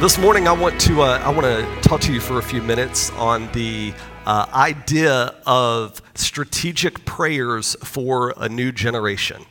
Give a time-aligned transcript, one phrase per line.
[0.00, 2.62] This morning, I want to uh, I want to talk to you for a few
[2.62, 3.92] minutes on the
[4.24, 9.44] uh, idea of strategic prayers for a new generation.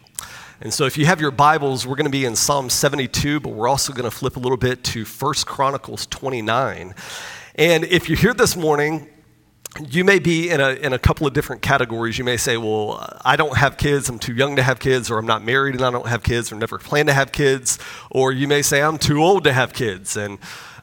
[0.59, 3.49] And so, if you have your Bibles, we're going to be in Psalm 72, but
[3.49, 6.95] we're also going to flip a little bit to 1 Chronicles 29.
[7.54, 9.07] And if you're here this morning
[9.88, 12.18] you may be in a, in a couple of different categories.
[12.18, 15.18] You may say, Well, I don't have kids, I'm too young to have kids, or
[15.20, 17.77] I'm not married and I don't have kids, or never plan to have kids.
[18.10, 20.40] Or you may say, I'm too old to have kids, and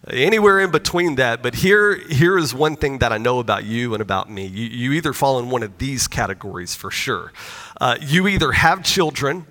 [0.09, 1.43] anywhere in between that.
[1.43, 4.47] But here, here is one thing that I know about you and about me.
[4.47, 7.33] You, you either fall in one of these categories for sure.
[7.81, 9.47] Uh, you either have children,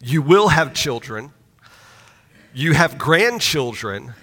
[0.00, 1.32] you will have children,
[2.54, 4.14] you have grandchildren,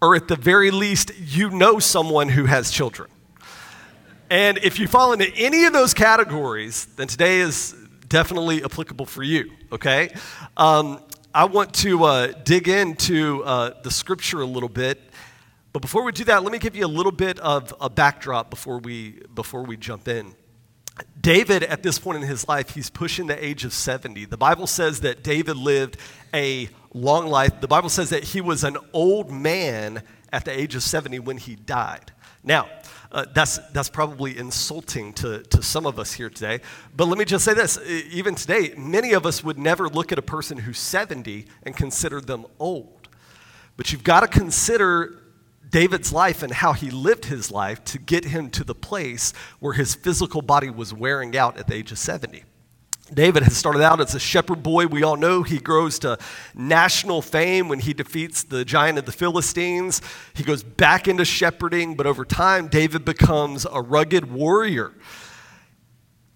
[0.00, 3.10] or at the very least, you know someone who has children.
[4.30, 7.74] And if you fall into any of those categories, then today is
[8.06, 10.14] definitely applicable for you, okay?
[10.56, 11.00] Um,
[11.34, 15.00] I want to uh, dig into uh, the scripture a little bit.
[15.72, 18.50] But before we do that, let me give you a little bit of a backdrop
[18.50, 20.32] before we, before we jump in.
[21.20, 24.26] David, at this point in his life, he's pushing the age of 70.
[24.26, 25.96] The Bible says that David lived
[26.32, 27.60] a long life.
[27.60, 31.36] The Bible says that he was an old man at the age of 70 when
[31.36, 32.12] he died.
[32.42, 32.68] Now,
[33.12, 36.60] uh, that's, that's probably insulting to, to some of us here today.
[36.96, 40.18] But let me just say this even today, many of us would never look at
[40.18, 43.08] a person who's 70 and consider them old.
[43.76, 45.18] But you've got to consider
[45.70, 49.72] David's life and how he lived his life to get him to the place where
[49.72, 52.44] his physical body was wearing out at the age of 70.
[53.12, 54.86] David has started out as a shepherd boy.
[54.86, 56.18] We all know he grows to
[56.54, 60.00] national fame when he defeats the giant of the Philistines.
[60.34, 64.92] He goes back into shepherding, but over time, David becomes a rugged warrior.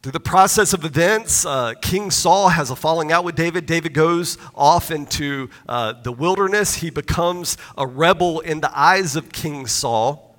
[0.02, 3.64] Through the process of events, uh, King Saul has a falling out with David.
[3.64, 6.74] David goes off into uh, the wilderness.
[6.74, 10.36] He becomes a rebel in the eyes of King Saul.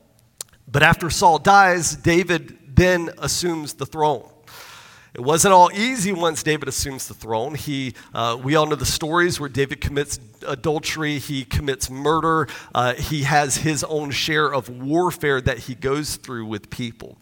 [0.67, 4.29] But after Saul dies, David then assumes the throne.
[5.15, 7.55] It wasn't all easy once David assumes the throne.
[7.55, 12.95] He, uh, we all know the stories where David commits adultery, he commits murder, uh,
[12.95, 17.17] he has his own share of warfare that he goes through with people.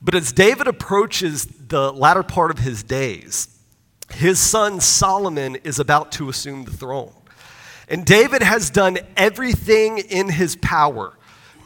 [0.00, 3.48] But as David approaches the latter part of his days,
[4.10, 7.12] his son Solomon is about to assume the throne.
[7.90, 11.17] And David has done everything in his power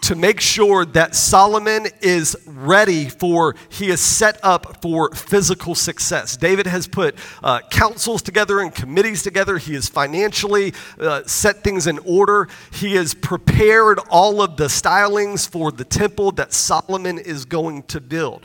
[0.02, 6.36] to make sure that Solomon is ready for, he is set up for physical success.
[6.36, 9.58] David has put uh, councils together and committees together.
[9.58, 12.48] He has financially uh, set things in order.
[12.72, 18.00] He has prepared all of the stylings for the temple that Solomon is going to
[18.00, 18.44] build.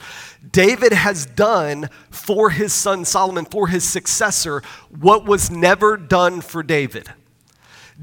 [0.52, 6.62] David has done for his son Solomon, for his successor, what was never done for
[6.62, 7.10] David.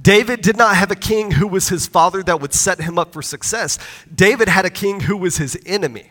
[0.01, 3.13] David did not have a king who was his father that would set him up
[3.13, 3.79] for success.
[4.13, 6.11] David had a king who was his enemy.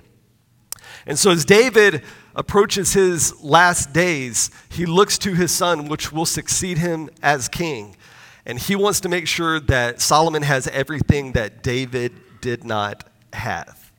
[1.05, 2.01] And so, as David
[2.35, 7.97] approaches his last days, he looks to his son, which will succeed him as king.
[8.45, 13.91] And he wants to make sure that Solomon has everything that David did not have.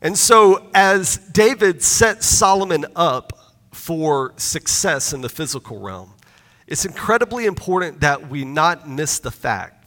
[0.00, 3.32] And so, as David sets Solomon up
[3.72, 6.14] for success in the physical realm,
[6.72, 9.84] it's incredibly important that we not miss the fact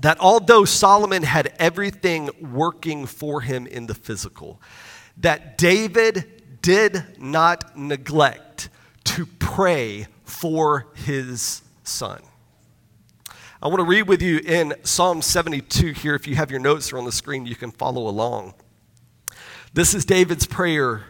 [0.00, 4.62] that although Solomon had everything working for him in the physical,
[5.16, 8.68] that David did not neglect
[9.02, 12.22] to pray for his son.
[13.60, 16.14] I want to read with you in Psalm 72 here.
[16.14, 18.54] If you have your notes on the screen, you can follow along.
[19.72, 21.06] This is David's prayer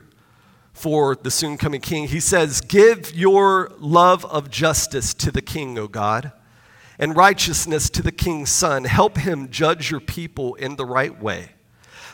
[0.74, 2.08] for the soon coming king.
[2.08, 6.32] He says, Give your love of justice to the king, O God,
[6.98, 8.84] and righteousness to the king's son.
[8.84, 11.50] Help him judge your people in the right way.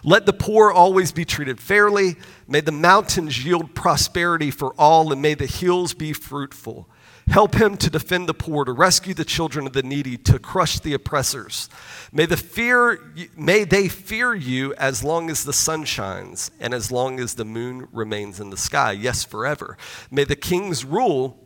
[0.04, 2.16] Let the poor always be treated fairly.
[2.46, 6.88] May the mountains yield prosperity for all, and may the hills be fruitful.
[7.30, 10.80] Help him to defend the poor, to rescue the children of the needy, to crush
[10.80, 11.68] the oppressors.
[12.12, 12.98] May, the fear,
[13.36, 17.44] may they fear you as long as the sun shines and as long as the
[17.44, 18.90] moon remains in the sky.
[18.90, 19.78] Yes, forever.
[20.10, 21.38] May the king's rule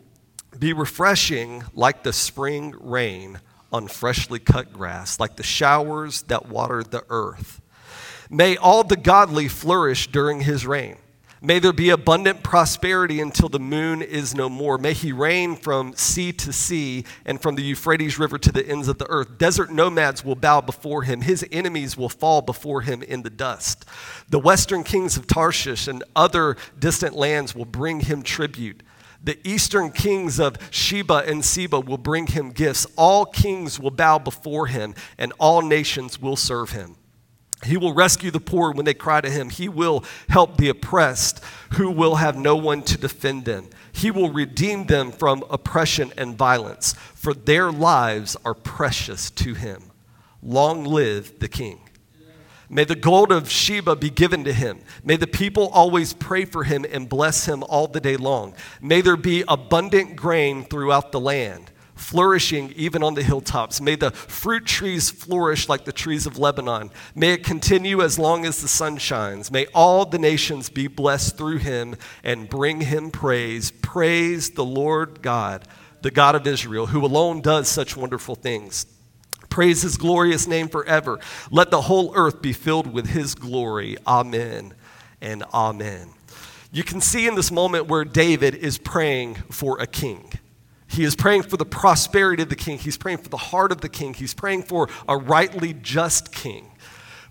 [0.58, 3.40] be refreshing like the spring rain
[3.70, 7.60] on freshly cut grass, like the showers that water the earth.
[8.30, 10.96] May all the godly flourish during his reign.
[11.44, 14.78] May there be abundant prosperity until the moon is no more.
[14.78, 18.88] May he reign from sea to sea and from the Euphrates River to the ends
[18.88, 19.36] of the earth.
[19.36, 21.20] Desert nomads will bow before him.
[21.20, 23.84] His enemies will fall before him in the dust.
[24.30, 28.82] The western kings of Tarshish and other distant lands will bring him tribute.
[29.22, 32.86] The eastern kings of Sheba and Seba will bring him gifts.
[32.96, 36.96] All kings will bow before him, and all nations will serve him.
[37.64, 39.50] He will rescue the poor when they cry to him.
[39.50, 41.42] He will help the oppressed
[41.74, 43.68] who will have no one to defend them.
[43.92, 49.90] He will redeem them from oppression and violence, for their lives are precious to him.
[50.42, 51.80] Long live the king.
[52.68, 54.80] May the gold of Sheba be given to him.
[55.04, 58.54] May the people always pray for him and bless him all the day long.
[58.80, 63.80] May there be abundant grain throughout the land, flourishing even on the hilltops.
[63.80, 66.90] May the fruit trees flourish like the trees of Lebanon.
[67.14, 69.50] May it continue as long as the sun shines.
[69.50, 73.70] May all the nations be blessed through him and bring him praise.
[73.70, 75.66] Praise the Lord God,
[76.02, 78.86] the God of Israel, who alone does such wonderful things.
[79.48, 81.20] Praise his glorious name forever.
[81.50, 83.96] Let the whole earth be filled with his glory.
[84.04, 84.74] Amen
[85.20, 86.10] and amen.
[86.72, 90.32] You can see in this moment where David is praying for a king.
[90.94, 92.78] He is praying for the prosperity of the king.
[92.78, 94.14] He's praying for the heart of the king.
[94.14, 96.70] He's praying for a rightly just king.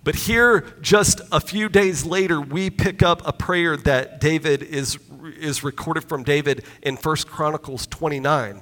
[0.03, 4.99] But here, just a few days later, we pick up a prayer that David is,
[5.39, 8.61] is recorded from David in 1 Chronicles 29.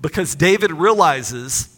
[0.00, 1.76] Because David realizes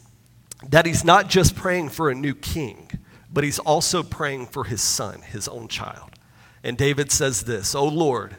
[0.69, 2.91] that he's not just praying for a new king,
[3.33, 6.11] but he's also praying for his son, his own child.
[6.63, 8.37] And David says this O Lord,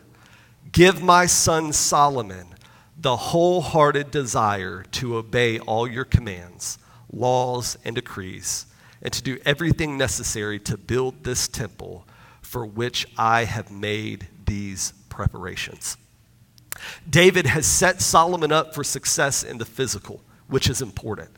[0.71, 2.53] give my son Solomon
[3.01, 6.77] the wholehearted desire to obey all your commands,
[7.11, 8.65] laws, and decrees,
[9.01, 12.05] and to do everything necessary to build this temple
[12.41, 15.95] for which I have made these preparations.
[17.09, 21.29] David has set Solomon up for success in the physical, which is important.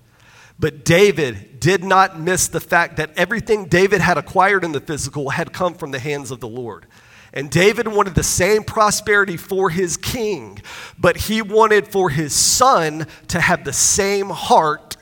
[0.57, 5.30] But David did not miss the fact that everything David had acquired in the physical
[5.30, 6.86] had come from the hands of the Lord.
[7.33, 10.62] And David wanted the same prosperity for his king,
[10.98, 14.98] but he wanted for his son to have the same heart,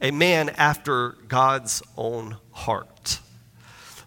[0.00, 3.20] a man after God's own heart.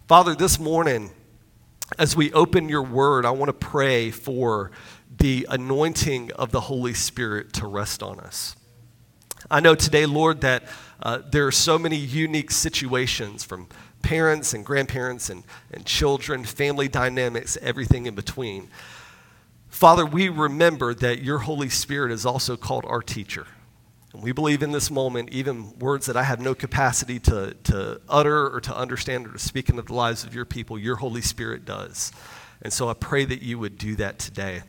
[0.06, 1.10] Father, this morning,
[1.98, 4.70] as we open your word, I want to pray for
[5.16, 8.54] the anointing of the Holy Spirit to rest on us.
[9.50, 10.64] I know today, Lord, that
[11.02, 13.68] uh, there are so many unique situations from
[14.02, 18.68] parents and grandparents and, and children, family dynamics, everything in between.
[19.68, 23.46] Father, we remember that your Holy Spirit is also called our teacher.
[24.12, 28.00] And we believe in this moment, even words that I have no capacity to, to
[28.08, 31.22] utter or to understand or to speak into the lives of your people, your Holy
[31.22, 32.12] Spirit does.
[32.60, 34.62] And so I pray that you would do that today.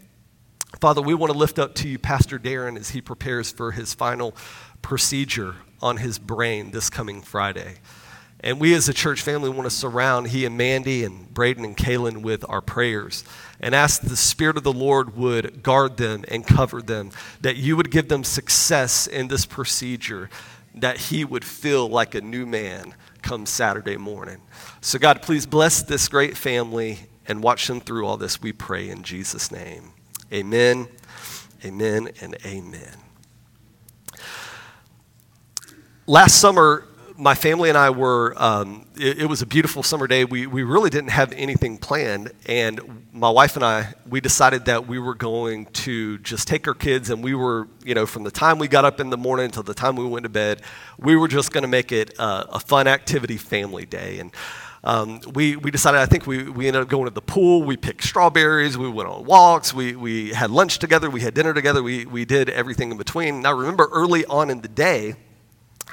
[0.80, 3.94] Father, we want to lift up to you Pastor Darren as he prepares for his
[3.94, 4.34] final
[4.82, 7.76] procedure on his brain this coming Friday.
[8.44, 11.78] And we as a church family want to surround he and Mandy and Braden and
[11.78, 13.24] Kaylin with our prayers
[13.62, 17.78] and ask the Spirit of the Lord would guard them and cover them, that you
[17.78, 20.30] would give them success in this procedure,
[20.76, 24.42] that he would feel like a new man come Saturday morning.
[24.82, 28.90] So, God, please bless this great family and watch them through all this, we pray
[28.90, 29.94] in Jesus' name.
[30.34, 30.90] Amen,
[31.64, 32.98] amen, and amen
[36.06, 36.86] last summer,
[37.18, 40.26] my family and I were, um, it, it, was a beautiful summer day.
[40.26, 42.32] We, we really didn't have anything planned.
[42.48, 46.74] And my wife and I, we decided that we were going to just take our
[46.74, 49.46] kids and we were, you know, from the time we got up in the morning
[49.46, 50.62] until the time we went to bed,
[50.98, 54.20] we were just going to make it a, a, fun activity family day.
[54.20, 54.32] And
[54.84, 57.64] um, we, we decided, I think we, we ended up going to the pool.
[57.64, 58.78] We picked strawberries.
[58.78, 59.74] We went on walks.
[59.74, 61.10] We, we had lunch together.
[61.10, 61.84] We had dinner together.
[61.84, 63.42] We, we did everything in between.
[63.42, 65.16] Now, remember early on in the day,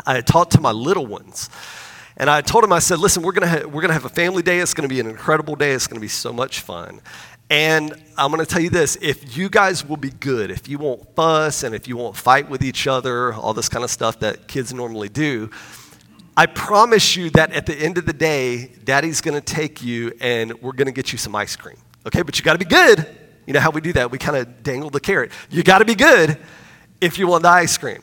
[0.07, 1.50] I had talked to my little ones.
[2.16, 4.42] And I told them, I said, listen, we're going ha- we're gonna have a family
[4.42, 4.59] day.
[4.59, 5.73] It's going to be an incredible day.
[5.73, 7.00] It's going to be so much fun.
[7.50, 10.78] And I'm going to tell you this if you guys will be good, if you
[10.78, 14.21] won't fuss and if you won't fight with each other, all this kind of stuff
[14.21, 15.50] that kids normally do,
[16.37, 20.12] I promise you that at the end of the day, daddy's going to take you
[20.21, 21.76] and we're going to get you some ice cream.
[22.07, 23.04] Okay, but you got to be good.
[23.47, 24.12] You know how we do that?
[24.12, 25.33] We kind of dangle the carrot.
[25.50, 26.38] You got to be good
[27.00, 28.00] if you want the ice cream.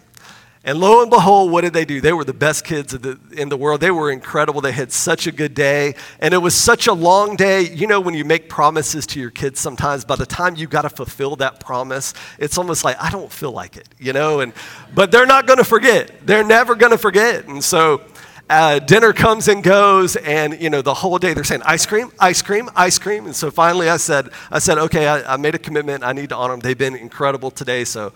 [0.64, 2.02] And lo and behold, what did they do?
[2.02, 3.80] They were the best kids the, in the world.
[3.80, 4.60] They were incredible.
[4.60, 5.96] They had such a good day.
[6.20, 7.62] And it was such a long day.
[7.62, 10.82] You know, when you make promises to your kids sometimes, by the time you've got
[10.82, 14.42] to fulfill that promise, it's almost like, I don't feel like it, you know?
[14.42, 14.54] And,
[14.94, 16.12] but they're not going to forget.
[16.26, 17.48] They're never going to forget.
[17.48, 18.02] And so,
[18.50, 22.12] uh, dinner comes and goes, and you know the whole day they're saying ice cream,
[22.18, 23.26] ice cream, ice cream.
[23.26, 26.04] And so finally, I said, I said, okay, I, I made a commitment.
[26.06, 26.62] I need to honor them.
[26.62, 27.84] They've been incredible today.
[27.84, 28.14] So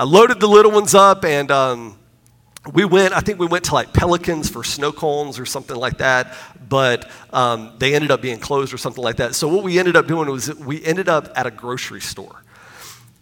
[0.00, 1.98] I loaded the little ones up and um,
[2.72, 5.98] we went, I think we went to like Pelicans for snow cones or something like
[5.98, 6.36] that,
[6.68, 9.34] but um, they ended up being closed or something like that.
[9.34, 12.44] So what we ended up doing was we ended up at a grocery store.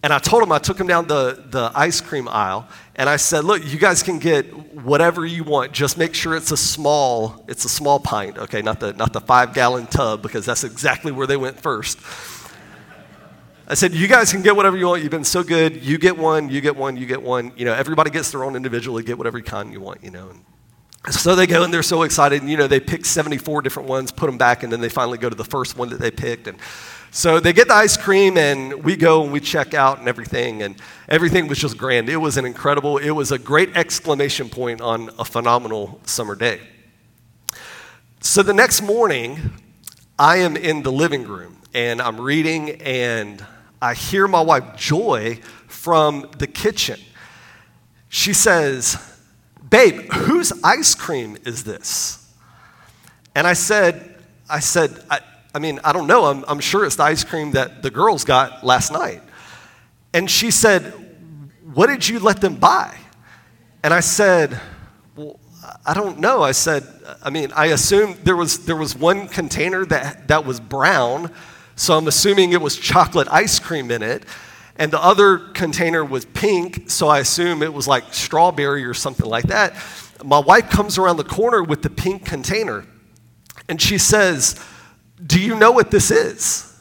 [0.02, 3.16] And I told them, I took them down the, the ice cream aisle, and I
[3.16, 5.72] said, look, you guys can get whatever you want.
[5.72, 9.22] Just make sure it's a small, it's a small pint, okay, not the, not the
[9.22, 11.98] five gallon tub, because that's exactly where they went first.
[13.68, 15.02] I said, you guys can get whatever you want.
[15.02, 15.84] You've been so good.
[15.84, 17.50] You get one, you get one, you get one.
[17.56, 20.30] You know, everybody gets their own individually, get whatever kind you want, you know.
[21.04, 22.42] And so they go and they're so excited.
[22.42, 25.18] And, you know, they pick 74 different ones, put them back, and then they finally
[25.18, 26.46] go to the first one that they picked.
[26.46, 26.58] And
[27.10, 30.62] so they get the ice cream, and we go and we check out and everything.
[30.62, 30.76] And
[31.08, 32.08] everything was just grand.
[32.08, 36.60] It was an incredible, it was a great exclamation point on a phenomenal summer day.
[38.20, 39.38] So the next morning,
[40.18, 43.44] I am in the living room and I'm reading, and
[43.80, 46.98] I hear my wife, Joy, from the kitchen.
[48.08, 48.96] She says,
[49.68, 52.32] Babe, whose ice cream is this?
[53.34, 54.14] And I said,
[54.48, 55.20] I said, I,
[55.54, 56.26] I mean, I don't know.
[56.26, 59.22] I'm, I'm sure it's the ice cream that the girls got last night.
[60.14, 60.84] And she said,
[61.74, 62.96] What did you let them buy?
[63.82, 64.60] And I said,
[65.16, 65.38] Well,
[65.84, 66.42] I don't know.
[66.42, 66.86] I said,
[67.22, 71.32] I mean, I assume there was, there was one container that, that was brown
[71.76, 74.24] so I'm assuming it was chocolate ice cream in it.
[74.78, 79.26] And the other container was pink, so I assume it was like strawberry or something
[79.26, 79.74] like that.
[80.24, 82.84] My wife comes around the corner with the pink container
[83.68, 84.62] and she says,
[85.24, 86.74] Do you know what this is?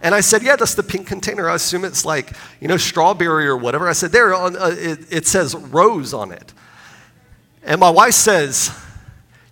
[0.00, 1.48] And I said, Yeah, that's the pink container.
[1.48, 3.88] I assume it's like, you know, strawberry or whatever.
[3.88, 6.52] I said, There, on, uh, it, it says rose on it.
[7.62, 8.76] And my wife says,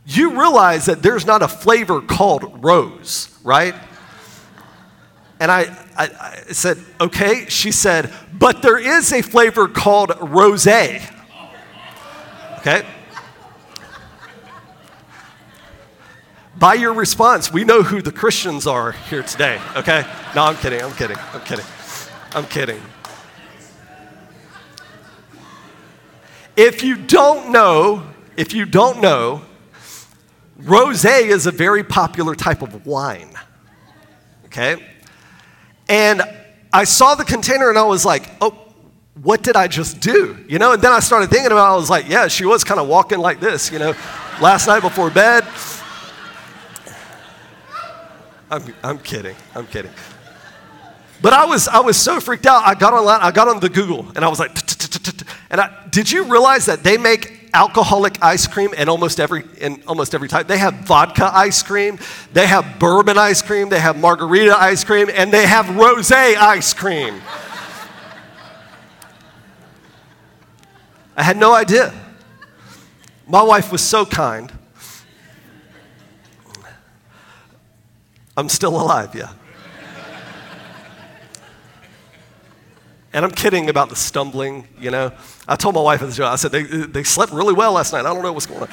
[0.06, 3.74] You realize that there's not a flavor called rose, right?
[5.44, 6.04] And I, I,
[6.48, 7.44] I, said, okay.
[7.50, 11.06] She said, but there is a flavor called rosé.
[12.60, 12.82] Okay?
[16.56, 20.06] By your response, we know who the Christians are here today, okay?
[20.34, 21.66] No, I'm kidding, I'm kidding, I'm kidding,
[22.32, 22.80] I'm kidding.
[26.56, 28.02] If you don't know,
[28.38, 29.42] if you don't know,
[30.58, 33.34] rosé is a very popular type of wine,
[34.46, 34.82] okay?
[35.88, 36.22] And
[36.72, 38.58] I saw the container and I was like, oh,
[39.22, 40.44] what did I just do?
[40.48, 41.74] You know, and then I started thinking about it.
[41.74, 43.94] I was like, yeah, she was kind of walking like this, you know,
[44.40, 45.44] last night before bed.
[48.50, 49.36] I'm, I'm kidding.
[49.54, 49.92] I'm kidding.
[51.22, 52.66] But I was, I was so freaked out.
[52.66, 54.50] I got online, I got on the Google and I was like,
[55.50, 59.82] and I, did you realize that they make alcoholic ice cream and almost every in
[59.86, 60.48] almost every type.
[60.48, 61.98] They have vodka ice cream,
[62.32, 66.74] they have bourbon ice cream, they have margarita ice cream, and they have rosé ice
[66.74, 67.22] cream.
[71.16, 71.94] I had no idea.
[73.26, 74.52] My wife was so kind.
[78.36, 79.32] I'm still alive, yeah.
[83.14, 85.12] And I'm kidding about the stumbling, you know.
[85.46, 87.92] I told my wife at the show, I said, they, they slept really well last
[87.92, 88.00] night.
[88.00, 88.68] I don't know what's going on.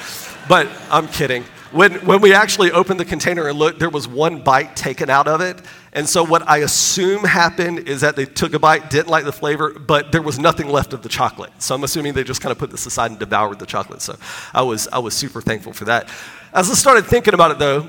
[0.48, 1.44] But I'm kidding.
[1.70, 5.28] When, when we actually opened the container and looked, there was one bite taken out
[5.28, 5.62] of it.
[5.92, 9.32] And so what I assume happened is that they took a bite, didn't like the
[9.32, 11.52] flavor, but there was nothing left of the chocolate.
[11.62, 14.02] So I'm assuming they just kind of put this aside and devoured the chocolate.
[14.02, 14.16] So
[14.52, 16.08] I was, I was super thankful for that.
[16.52, 17.88] As I started thinking about it, though,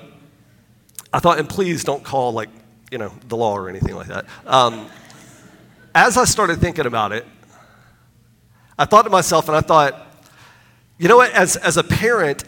[1.12, 2.50] I thought, and please don't call, like,
[2.92, 4.28] you know, the law or anything like that.
[4.46, 4.88] Um,
[5.96, 7.26] as I started thinking about it,
[8.78, 10.08] I thought to myself and I thought,
[10.98, 12.44] you know what, as, as a parent,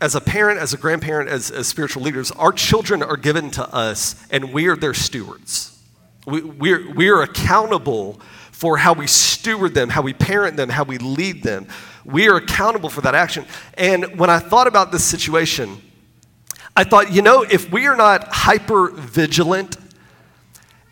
[0.00, 3.74] as a parent, as a grandparent, as, as spiritual leaders, our children are given to
[3.74, 5.78] us and we are their stewards.
[6.26, 8.20] We, we're, we're accountable
[8.52, 11.66] for how we steward them, how we parent them, how we lead them.
[12.04, 13.44] We are accountable for that action.
[13.74, 15.82] And when I thought about this situation,
[16.74, 19.76] I thought, you know, if we are not hyper vigilant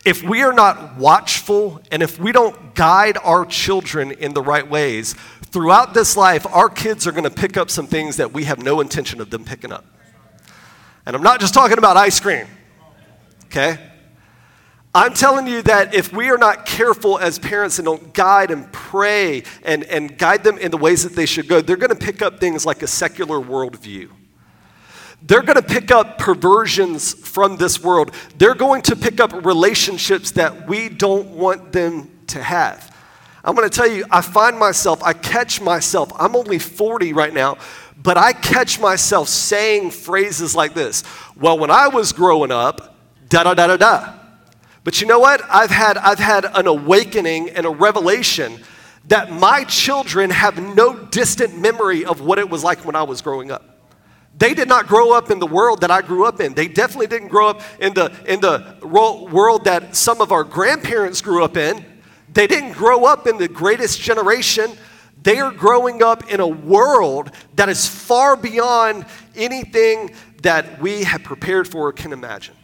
[0.04, 4.68] if we are not watchful and if we don't guide our children in the right
[4.68, 8.44] ways, throughout this life, our kids are going to pick up some things that we
[8.44, 9.84] have no intention of them picking up.
[11.04, 12.46] And I'm not just talking about ice cream,
[13.46, 13.78] okay?
[14.94, 18.72] I'm telling you that if we are not careful as parents and don't guide and
[18.72, 21.94] pray and, and guide them in the ways that they should go, they're going to
[21.94, 24.10] pick up things like a secular worldview
[25.22, 28.12] they're going to pick up perversions from this world.
[28.38, 32.90] They're going to pick up relationships that we don't want them to have.
[33.44, 37.32] I'm going to tell you, I find myself, I catch myself, I'm only 40 right
[37.32, 37.58] now,
[37.96, 41.04] but I catch myself saying phrases like this.
[41.36, 42.96] Well, when I was growing up,
[43.28, 44.14] da da da da da.
[44.84, 45.42] But you know what?
[45.50, 48.58] I've had, I've had an awakening and a revelation
[49.08, 53.22] that my children have no distant memory of what it was like when I was
[53.22, 53.69] growing up.
[54.40, 56.54] They did not grow up in the world that I grew up in.
[56.54, 61.20] They definitely didn't grow up in the, in the world that some of our grandparents
[61.20, 61.84] grew up in.
[62.32, 64.72] They didn't grow up in the greatest generation.
[65.22, 69.04] They are growing up in a world that is far beyond
[69.36, 72.54] anything that we have prepared for or can imagine.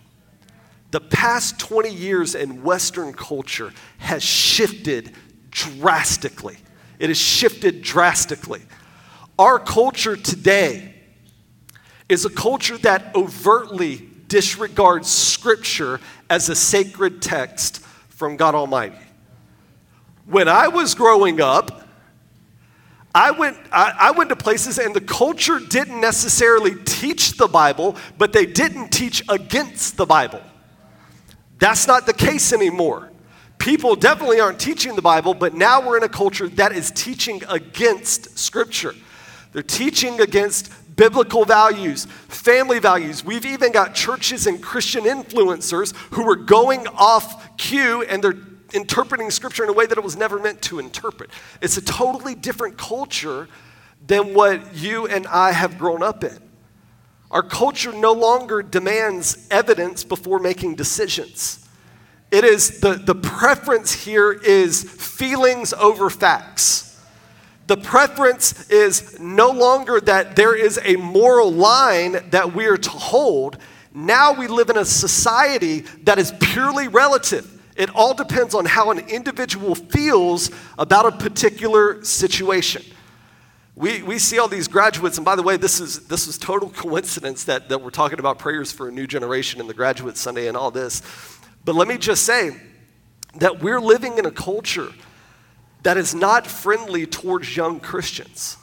[0.93, 5.13] The past 20 years in Western culture has shifted
[5.51, 6.57] drastically.
[6.99, 8.63] It has shifted drastically.
[9.39, 10.95] Our culture today
[12.09, 18.97] is a culture that overtly disregards Scripture as a sacred text from God Almighty.
[20.27, 21.87] When I was growing up,
[23.15, 27.97] I went, I, I, went to places and the culture didn't necessarily teach the Bible,
[28.19, 30.43] but they didn't teach against the Bible.
[31.59, 33.11] That's not the case anymore.
[33.57, 37.43] People definitely aren't teaching the Bible, but now we're in a culture that is teaching
[37.49, 38.95] against Scripture.
[39.53, 43.25] They're teaching against biblical values, family values.
[43.25, 48.39] We've even got churches and Christian influencers who are going off cue and they're
[48.73, 51.31] interpreting scripture in a way that it was never meant to interpret.
[51.61, 53.49] It's a totally different culture
[54.07, 56.39] than what you and I have grown up in.
[57.31, 61.67] Our culture no longer demands evidence before making decisions.
[62.31, 66.86] It is the, the preference here is feelings over facts.
[67.67, 72.91] The preference is no longer that there is a moral line that we are to
[72.91, 73.59] hold.
[73.93, 77.53] Now we live in a society that is purely relative.
[77.77, 82.83] It all depends on how an individual feels about a particular situation.
[83.75, 86.71] We, we see all these graduates, and by the way, this is, this is total
[86.77, 90.47] coincidence that, that we're talking about prayers for a new generation and the graduate Sunday
[90.47, 91.03] and all this.
[91.65, 92.57] But let me just say
[93.35, 94.93] that we're living in a culture
[95.87, 98.57] that is not friendly towards young Christians.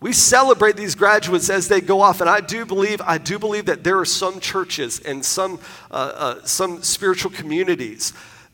[0.00, 3.64] We celebrate these graduates as they go off, and I do believe, I do believe
[3.64, 5.58] that there are some churches and some,
[5.90, 8.12] uh, uh, some spiritual communities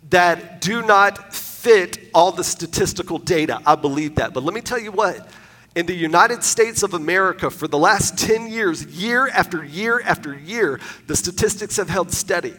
[0.08, 3.60] that do not fit all the statistical data.
[3.66, 4.32] I believe that.
[4.32, 5.28] But let me tell you what,
[5.74, 10.34] in the United States of America, for the last 10 years, year after year after
[10.34, 12.54] year, the statistics have held steady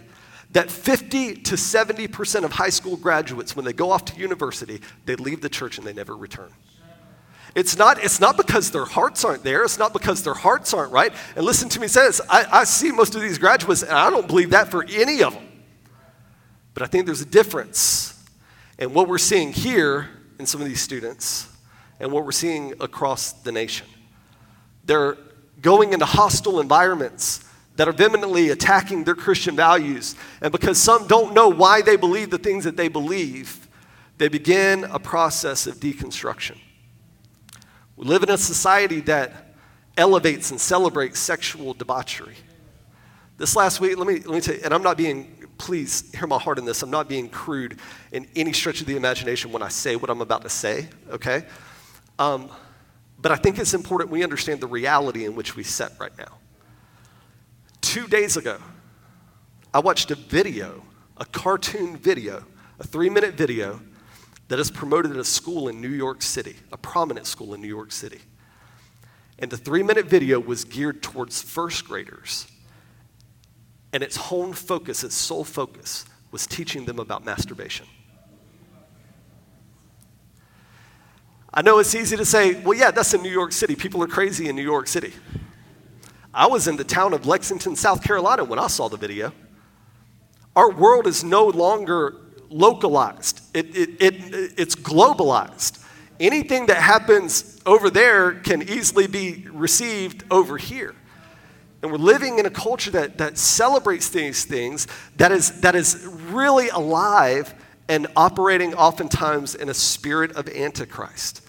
[0.51, 5.15] that 50 to 70% of high school graduates, when they go off to university, they
[5.15, 6.51] leave the church and they never return.
[7.55, 9.63] It's not, it's not because their hearts aren't there.
[9.63, 11.13] It's not because their hearts aren't right.
[11.35, 14.09] And listen to me say this I, I see most of these graduates, and I
[14.09, 15.45] don't believe that for any of them.
[16.73, 18.23] But I think there's a difference
[18.77, 20.09] in what we're seeing here
[20.39, 21.47] in some of these students
[21.99, 23.87] and what we're seeing across the nation.
[24.85, 25.17] They're
[25.61, 27.43] going into hostile environments
[27.79, 30.13] that are vehemently attacking their Christian values.
[30.41, 33.69] And because some don't know why they believe the things that they believe,
[34.17, 36.57] they begin a process of deconstruction.
[37.95, 39.55] We live in a society that
[39.95, 42.35] elevates and celebrates sexual debauchery.
[43.37, 46.27] This last week, let me, let me tell you, and I'm not being, please hear
[46.27, 47.79] my heart in this, I'm not being crude
[48.11, 51.45] in any stretch of the imagination when I say what I'm about to say, okay?
[52.19, 52.49] Um,
[53.21, 56.38] but I think it's important we understand the reality in which we set right now.
[57.89, 58.59] Two days ago,
[59.73, 60.83] I watched a video,
[61.17, 62.45] a cartoon video,
[62.79, 63.81] a three minute video
[64.47, 67.67] that is promoted at a school in New York City, a prominent school in New
[67.67, 68.19] York City.
[69.39, 72.45] And the three minute video was geared towards first graders.
[73.91, 77.87] And its whole focus, its sole focus, was teaching them about masturbation.
[81.51, 83.75] I know it's easy to say, well, yeah, that's in New York City.
[83.75, 85.11] People are crazy in New York City.
[86.39, 89.33] I was in the town of Lexington, South Carolina when I saw the video.
[90.55, 92.15] Our world is no longer
[92.49, 94.13] localized, it, it, it,
[94.57, 95.85] it's globalized.
[96.17, 100.95] Anything that happens over there can easily be received over here.
[101.81, 106.07] And we're living in a culture that, that celebrates these things, that is, that is
[106.29, 107.53] really alive
[107.89, 111.41] and operating oftentimes in a spirit of Antichrist.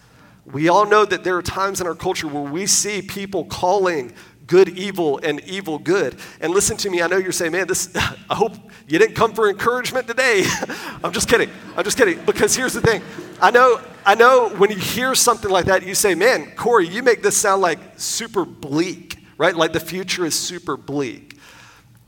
[0.44, 4.12] We all know that there are times in our culture where we see people calling
[4.50, 6.16] good evil and evil good.
[6.40, 8.52] And listen to me, I know you're saying, man, this, I hope
[8.88, 10.44] you didn't come for encouragement today.
[11.04, 11.48] I'm just kidding.
[11.76, 12.22] I'm just kidding.
[12.26, 13.00] Because here's the thing.
[13.40, 17.02] I know, I know when you hear something like that, you say, man, Corey, you
[17.02, 19.54] make this sound like super bleak, right?
[19.54, 21.38] Like the future is super bleak.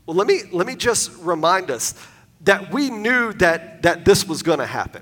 [0.05, 1.95] Well, let me, let me just remind us
[2.41, 5.01] that we knew that, that this was going to happen,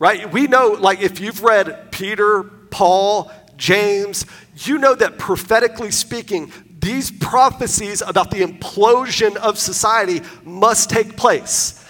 [0.00, 0.30] right?
[0.32, 3.30] We know, like, if you've read Peter, Paul,
[3.64, 11.16] James, you know that prophetically speaking, these prophecies about the implosion of society must take
[11.16, 11.82] place.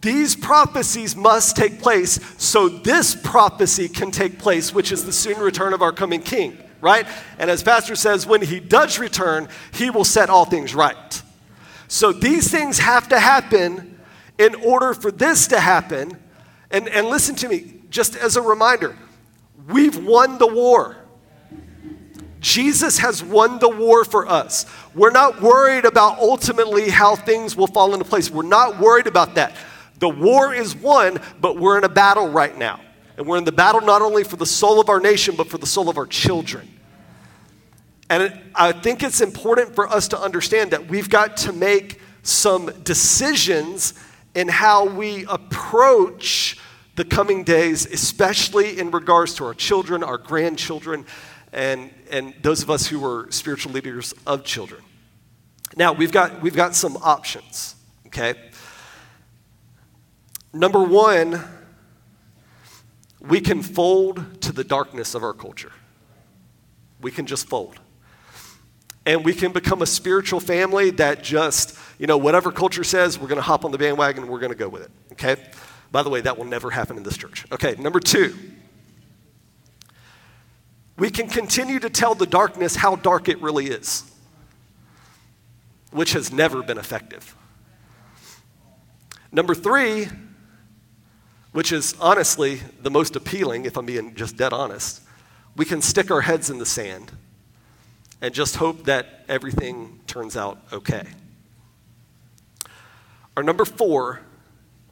[0.00, 5.38] These prophecies must take place so this prophecy can take place, which is the soon
[5.38, 7.06] return of our coming King, right?
[7.38, 11.22] And as Pastor says, when he does return, he will set all things right.
[11.86, 14.00] So these things have to happen
[14.38, 16.18] in order for this to happen
[16.70, 18.96] And, and listen to me, just as a reminder,
[19.68, 20.96] we've won the war.
[22.40, 24.66] Jesus has won the war for us.
[24.94, 28.30] We're not worried about ultimately how things will fall into place.
[28.30, 29.56] We're not worried about that.
[29.98, 32.80] The war is won, but we're in a battle right now.
[33.16, 35.58] And we're in the battle not only for the soul of our nation, but for
[35.58, 36.68] the soul of our children.
[38.08, 42.66] And I think it's important for us to understand that we've got to make some
[42.82, 43.94] decisions
[44.34, 46.58] in how we approach
[46.96, 51.04] the coming days, especially in regards to our children, our grandchildren,
[51.52, 54.82] and, and those of us who are spiritual leaders of children.
[55.76, 57.74] Now, we've got, we've got some options,
[58.06, 58.34] okay?
[60.52, 61.44] Number one,
[63.20, 65.72] we can fold to the darkness of our culture.
[67.00, 67.78] We can just fold.
[69.04, 73.28] And we can become a spiritual family that just, you know, whatever culture says, we're
[73.28, 75.36] going to hop on the bandwagon we're going to go with it, okay?
[75.92, 77.44] By the way, that will never happen in this church.
[77.52, 78.34] Okay, number two,
[80.98, 84.10] we can continue to tell the darkness how dark it really is,
[85.90, 87.36] which has never been effective.
[89.30, 90.08] Number three,
[91.52, 95.02] which is honestly the most appealing, if I'm being just dead honest,
[95.56, 97.12] we can stick our heads in the sand
[98.20, 101.06] and just hope that everything turns out okay.
[103.36, 104.20] Our number four,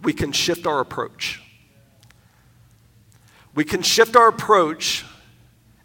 [0.05, 1.40] we can shift our approach.
[3.55, 5.05] We can shift our approach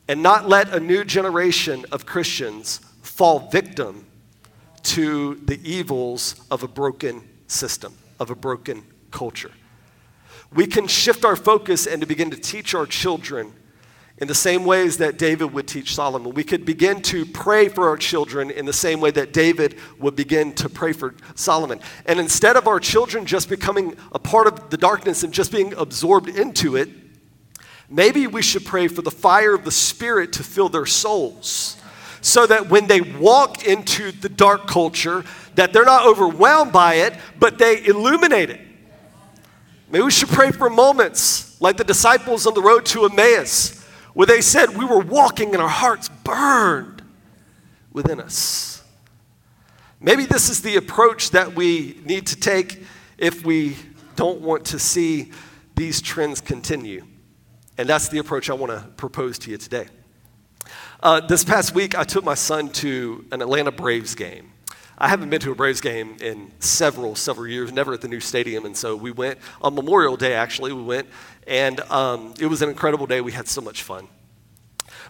[0.08, 4.06] and not let a new generation of Christians fall victim
[4.82, 9.52] to the evils of a broken system, of a broken culture.
[10.52, 13.54] We can shift our focus and to begin to teach our children
[14.22, 16.34] in the same ways that David would teach Solomon.
[16.34, 20.16] We could begin to pray for our children in the same way that David would
[20.16, 21.80] begin to pray for Solomon.
[22.06, 25.74] And instead of our children just becoming a part of the darkness and just being
[25.74, 26.90] absorbed into it,
[27.90, 31.78] maybe we should pray for the fire of the Spirit to fill their souls
[32.22, 35.24] so that when they walk into the dark culture
[35.56, 38.60] that they're not overwhelmed by it but they illuminate it
[39.90, 43.79] maybe we should pray for moments like the disciples on the road to emmaus
[44.20, 47.02] where they said we were walking and our hearts burned
[47.94, 48.84] within us.
[50.02, 52.84] Maybe this is the approach that we need to take
[53.18, 53.78] if we
[54.18, 55.32] don't want to see
[55.78, 57.06] these trends continue.
[57.78, 59.88] And that's the approach I want to propose to you today.
[61.02, 64.52] Uh, this past week, I took my son to an Atlanta Braves game.
[64.98, 68.20] I haven't been to a Braves game in several, several years, never at the new
[68.20, 68.66] stadium.
[68.66, 70.74] And so we went on Memorial Day, actually.
[70.74, 71.08] We went,
[71.50, 73.20] and um, it was an incredible day.
[73.20, 74.08] We had so much fun.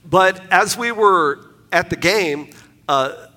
[0.03, 1.39] But as we were
[1.71, 2.51] at the game,
[2.87, 3.27] uh,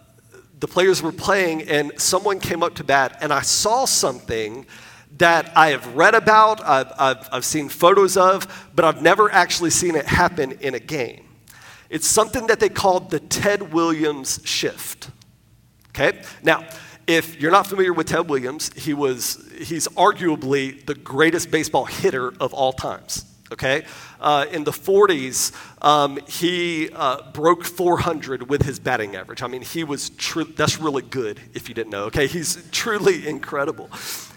[0.61, 4.65] the players were playing, and someone came up to bat, and I saw something
[5.19, 9.71] that I have read about, I've, I've, I've seen photos of, but I've never actually
[9.71, 11.25] seen it happen in a game.
[11.91, 15.11] It's something that they called the Ted Williams shift.
[15.89, 16.23] Okay?
[16.43, 16.65] Now,
[17.07, 22.33] if you're not familiar with Ted Williams, he was, he's arguably the greatest baseball hitter
[22.41, 23.25] of all times.
[23.53, 23.85] Okay?
[24.21, 25.53] Uh, in the 40s,
[25.85, 29.43] um, he uh, broke 400 with his batting average.
[29.43, 32.05] I mean, he was, true, that's really good if you didn't know.
[32.05, 32.27] Okay?
[32.27, 33.91] He's truly incredible.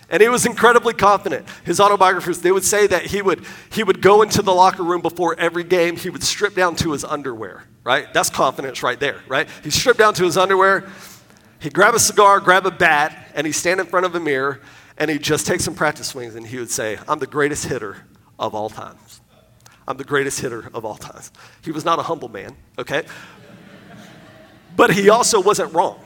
[0.09, 1.47] And he was incredibly confident.
[1.63, 5.01] His autobiographers, they would say that he would, he would go into the locker room
[5.01, 8.13] before every game, he would strip down to his underwear, right?
[8.13, 9.47] That's confidence right there, right?
[9.63, 10.89] He stripped down to his underwear
[11.59, 14.61] He'd grab a cigar, grab a bat, and he'd stand in front of a mirror
[14.97, 17.97] and he'd just take some practice swings and he would say, I'm the greatest hitter
[18.39, 19.21] of all times.
[19.87, 21.31] I'm the greatest hitter of all times.
[21.63, 23.03] He was not a humble man, okay?
[24.75, 25.99] But he also wasn't wrong.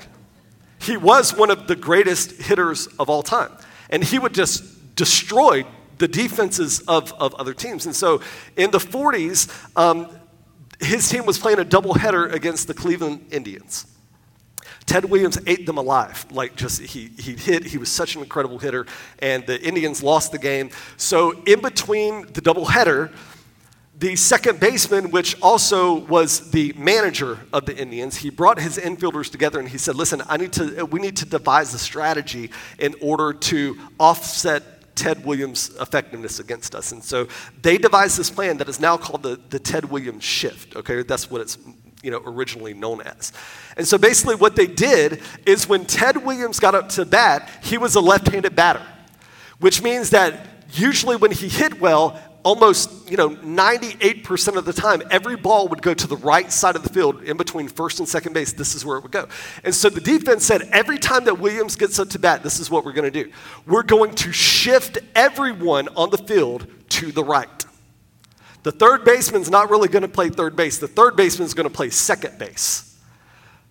[0.79, 3.51] He was one of the greatest hitters of all time.
[3.89, 5.65] And he would just destroy
[5.97, 7.85] the defenses of, of other teams.
[7.85, 8.21] And so
[8.55, 10.07] in the 40s, um,
[10.79, 13.85] his team was playing a doubleheader against the Cleveland Indians.
[14.89, 16.25] Ted Williams ate them alive.
[16.31, 18.87] Like, just he, he hit, he was such an incredible hitter,
[19.19, 20.71] and the Indians lost the game.
[20.97, 23.13] So, in between the doubleheader,
[23.99, 29.29] the second baseman, which also was the manager of the Indians, he brought his infielders
[29.29, 32.49] together and he said, Listen, I need to, we need to devise a strategy
[32.79, 36.93] in order to offset Ted Williams' effectiveness against us.
[36.93, 37.27] And so
[37.61, 40.75] they devised this plan that is now called the, the Ted Williams shift.
[40.75, 41.59] Okay, that's what it's
[42.03, 43.33] you know, originally known as.
[43.77, 47.77] And so basically, what they did is when Ted Williams got up to bat, he
[47.77, 48.85] was a left handed batter,
[49.59, 55.01] which means that usually when he hit well, almost you know 98% of the time
[55.11, 58.07] every ball would go to the right side of the field in between first and
[58.07, 59.27] second base this is where it would go
[59.65, 62.71] and so the defense said every time that williams gets up to bat this is
[62.71, 63.29] what we're going to do
[63.67, 67.65] we're going to shift everyone on the field to the right.
[68.63, 70.77] The third baseman's not really going to play third base.
[70.77, 72.85] The third baseman's going to play second base.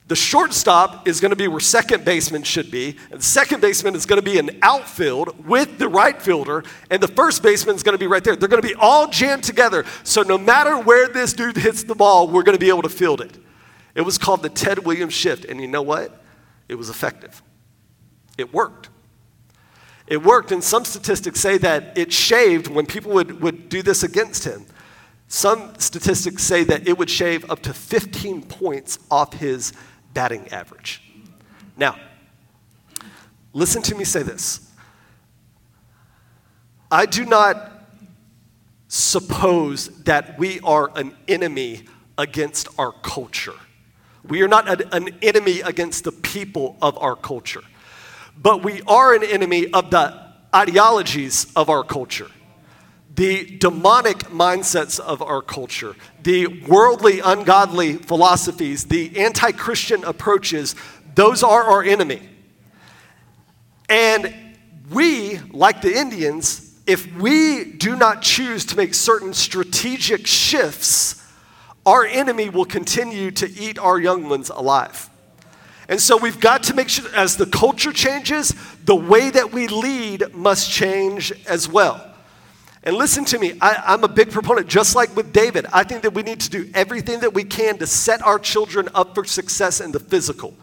[0.09, 4.07] The shortstop is going to be where second baseman should be, and second baseman is
[4.07, 7.93] going to be in outfield with the right fielder, and the first baseman is going
[7.93, 8.35] to be right there.
[8.35, 11.95] They're going to be all jammed together, so no matter where this dude hits the
[11.95, 13.37] ball, we're going to be able to field it.
[13.95, 16.25] It was called the Ted Williams shift, and you know what?
[16.71, 17.43] It was effective.
[18.39, 18.89] It worked.
[20.07, 24.03] It worked, and some statistics say that it shaved when people would, would do this
[24.03, 24.65] against him.
[25.29, 29.75] Some statistics say that it would shave up to 15 points off his
[30.15, 31.03] batting average.
[31.77, 31.97] Now,
[33.53, 34.71] listen to me say this.
[36.91, 37.73] I do not
[38.89, 41.83] suppose that we are an enemy
[42.17, 43.55] against our culture.
[44.27, 47.63] We are not an, enemy against the people of our culture,
[48.41, 50.19] but we are an enemy of the
[50.55, 52.31] ideologies of our culture
[53.19, 60.77] the demonic mindsets of our culture, the worldly, ungodly philosophies, the anti Christian approaches,
[61.17, 62.23] those are our enemy.
[63.89, 64.33] And
[64.93, 71.21] we, like the Indians, if we do not choose to make certain strategic shifts,
[71.85, 75.11] our enemy will continue to eat our young ones alive.
[75.89, 78.55] And so we've got to make sure, as the culture changes,
[78.85, 82.08] the way that we lead must change as well.
[82.89, 85.67] And listen to me, I, am a big proponent, just like with David.
[85.75, 88.89] I think that we need to do everything that we can to set our children
[88.95, 90.55] up for success in the physical.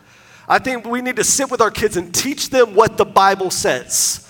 [0.48, 3.52] I think we need to sit with our kids and teach them what the Bible
[3.52, 4.28] says,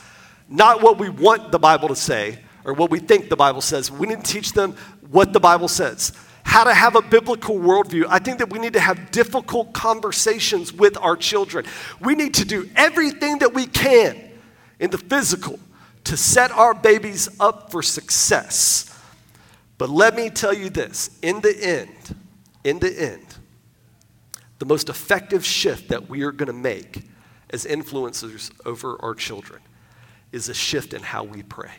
[0.49, 3.89] not what we want the Bible to say or what we think the Bible says.
[3.89, 4.75] We need to teach them
[5.09, 6.11] what the Bible says,
[6.43, 8.07] how to have a biblical worldview.
[8.09, 11.63] I think that we need to have difficult conversations with our children.
[12.01, 14.21] We need to do everything that we can
[14.81, 15.59] in the physical
[16.05, 18.97] to set our babies up for success.
[19.77, 22.15] But let me tell you this in the end,
[22.63, 23.25] in the end,
[24.59, 27.03] the most effective shift that we are going to make
[27.49, 29.61] as influencers over our children
[30.31, 31.71] is a shift in how we pray.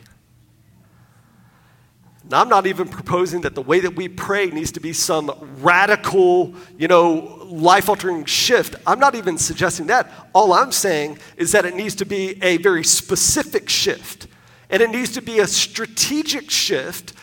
[2.29, 5.31] Now, I'm not even proposing that the way that we pray needs to be some
[5.61, 8.75] radical, you know, life altering shift.
[8.85, 10.11] I'm not even suggesting that.
[10.33, 14.27] All I'm saying is that it needs to be a very specific shift.
[14.69, 17.13] And it needs to be a strategic shift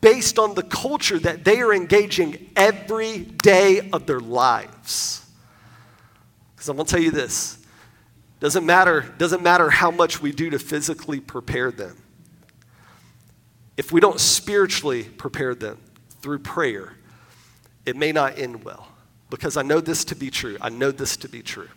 [0.00, 5.26] based on the culture that they are engaging every day of their lives.
[6.54, 7.58] Because I'm going to tell you this
[8.38, 12.01] doesn't matter, doesn't matter how much we do to physically prepare them
[13.76, 15.78] if we don't spiritually prepare them
[16.20, 16.94] through prayer,
[17.86, 18.88] it may not end well.
[19.30, 20.58] Because I know this to be true.
[20.60, 21.68] I know this to be true.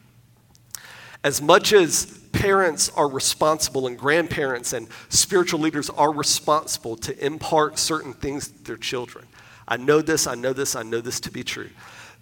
[1.24, 7.80] As much as parents are responsible and grandparents and spiritual leaders are responsible to impart
[7.80, 9.26] certain things to their children,
[9.68, 11.70] I know this, I know this, I know this to be true.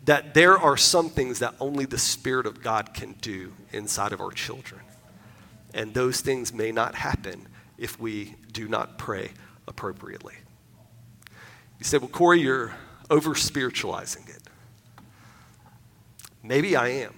[0.06, 4.22] That there are some things that only the Spirit of God can do inside of
[4.22, 4.82] our children.
[5.74, 9.32] And those things may not happen if we do not pray
[9.68, 10.36] appropriately.
[11.80, 12.74] You say, well, Corey, you're
[13.10, 14.42] over spiritualizing it.
[16.42, 17.14] Maybe I am.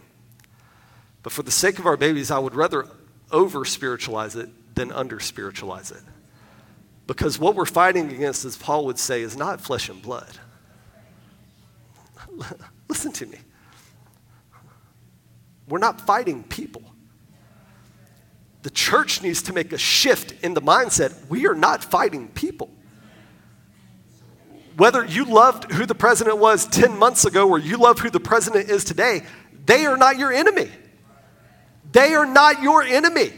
[1.23, 2.87] But for the sake of our babies, I would rather
[3.31, 6.01] over spiritualize it than under spiritualize it.
[7.07, 10.39] Because what we're fighting against, as Paul would say, is not flesh and blood.
[12.89, 13.37] Listen to me.
[15.67, 16.83] We're not fighting people.
[18.65, 21.27] The church needs to make a shift in the mindset.
[21.29, 22.71] We are not fighting people.
[24.75, 28.19] Whether you loved who the president was 10 months ago or you love who the
[28.19, 29.21] president is today,
[29.67, 30.71] they are not your enemy.
[31.91, 33.33] They are not your enemy.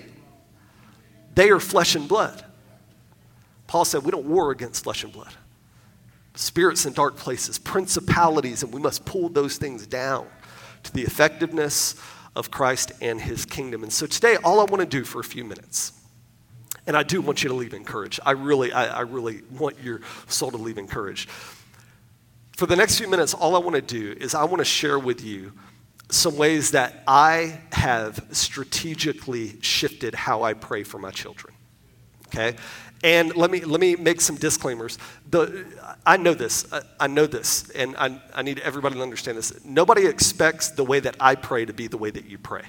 [1.36, 2.46] They are flesh and blood.
[3.68, 5.34] Paul said, We don't war against flesh and blood.
[6.36, 10.26] Spirits in dark places, principalities, and we must pull those things down
[10.84, 11.96] to the effectiveness
[12.38, 13.82] of Christ and his kingdom.
[13.82, 15.92] And so today, all I want to do for a few minutes,
[16.86, 18.20] and I do want you to leave encouraged.
[18.26, 21.30] I really, I, I really want your soul to leave encouraged.
[22.56, 25.00] For the next few minutes, all I want to do is I want to share
[25.00, 25.52] with you
[26.10, 31.54] some ways that I have strategically shifted how I pray for my children.
[32.28, 32.56] Okay?
[33.04, 34.98] And let me, let me make some disclaimers.
[35.30, 35.66] The,
[36.06, 36.72] I know this.
[36.72, 37.70] I, I know this.
[37.72, 39.64] And I, I need everybody to understand this.
[39.64, 42.64] Nobody expects the way that I pray to be the way that you pray.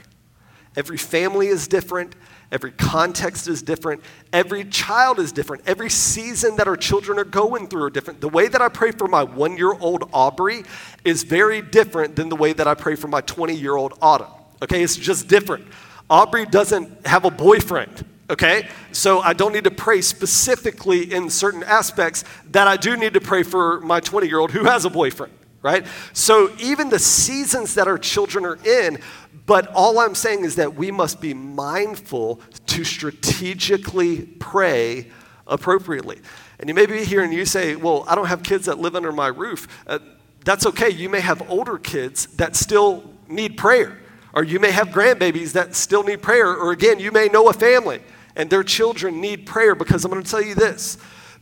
[0.77, 2.15] Every family is different.
[2.53, 4.03] Every context is different.
[4.33, 5.65] Every child is different.
[5.67, 8.21] Every season that our children are going through are different.
[8.21, 10.65] The way that I pray for my one year old Aubrey
[11.05, 14.29] is very different than the way that I pray for my 20 year old Autumn.
[14.63, 15.67] Okay, it's just different.
[16.09, 18.69] Aubrey doesn't have a boyfriend Okay?
[18.93, 23.21] So I don't need to pray specifically in certain aspects that I do need to
[23.21, 25.87] pray for my 20 year old who has a boyfriend, right?
[26.13, 28.99] So even the seasons that our children are in,
[29.47, 35.11] but all I'm saying is that we must be mindful to strategically pray
[35.47, 36.21] appropriately.
[36.59, 38.95] And you may be here and you say, Well, I don't have kids that live
[38.95, 39.67] under my roof.
[39.87, 40.01] Uh,
[40.45, 40.91] that's okay.
[40.91, 43.99] You may have older kids that still need prayer,
[44.35, 47.53] or you may have grandbabies that still need prayer, or again, you may know a
[47.53, 48.03] family
[48.39, 50.97] and their children need prayer because I'm going to tell you this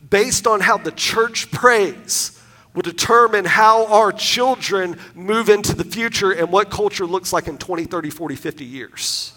[0.09, 2.41] based on how the church prays
[2.73, 7.57] will determine how our children move into the future and what culture looks like in
[7.57, 9.33] 20, 30, 40, 50 years.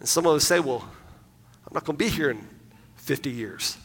[0.00, 0.82] And some of us say, well,
[1.66, 2.46] I'm not going to be here in
[2.96, 3.76] 50 years.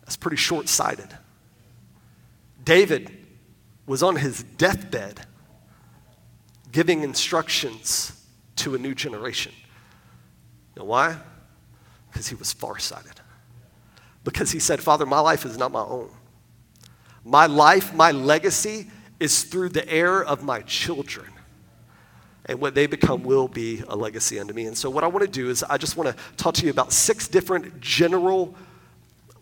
[0.00, 1.08] That's pretty short sighted.
[2.64, 3.10] David
[3.86, 5.20] was on his deathbed
[6.70, 8.12] giving instructions
[8.56, 9.52] to a new generation.
[10.78, 11.16] Know why?
[12.10, 13.20] Because he was farsighted.
[14.22, 16.10] Because he said, Father, my life is not my own.
[17.24, 18.88] My life, my legacy
[19.18, 21.26] is through the heir of my children.
[22.46, 24.66] And what they become will be a legacy unto me.
[24.66, 26.70] And so, what I want to do is, I just want to talk to you
[26.70, 28.54] about six different general,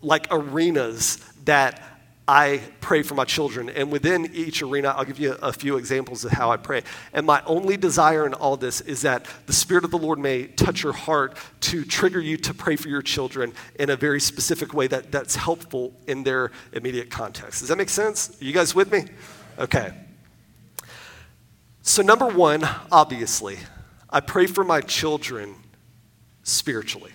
[0.01, 1.96] like, arenas that
[2.27, 3.69] I pray for my children.
[3.69, 6.83] And within each arena, I'll give you a few examples of how I pray.
[7.13, 10.47] And my only desire in all this is that the Spirit of the Lord may
[10.47, 14.73] touch your heart to trigger you to pray for your children in a very specific
[14.73, 17.61] way that, that's helpful in their immediate context.
[17.61, 18.41] Does that make sense?
[18.41, 19.05] Are you guys with me?
[19.57, 19.93] Okay.
[21.81, 23.57] So, number one, obviously,
[24.09, 25.55] I pray for my children
[26.43, 27.13] spiritually.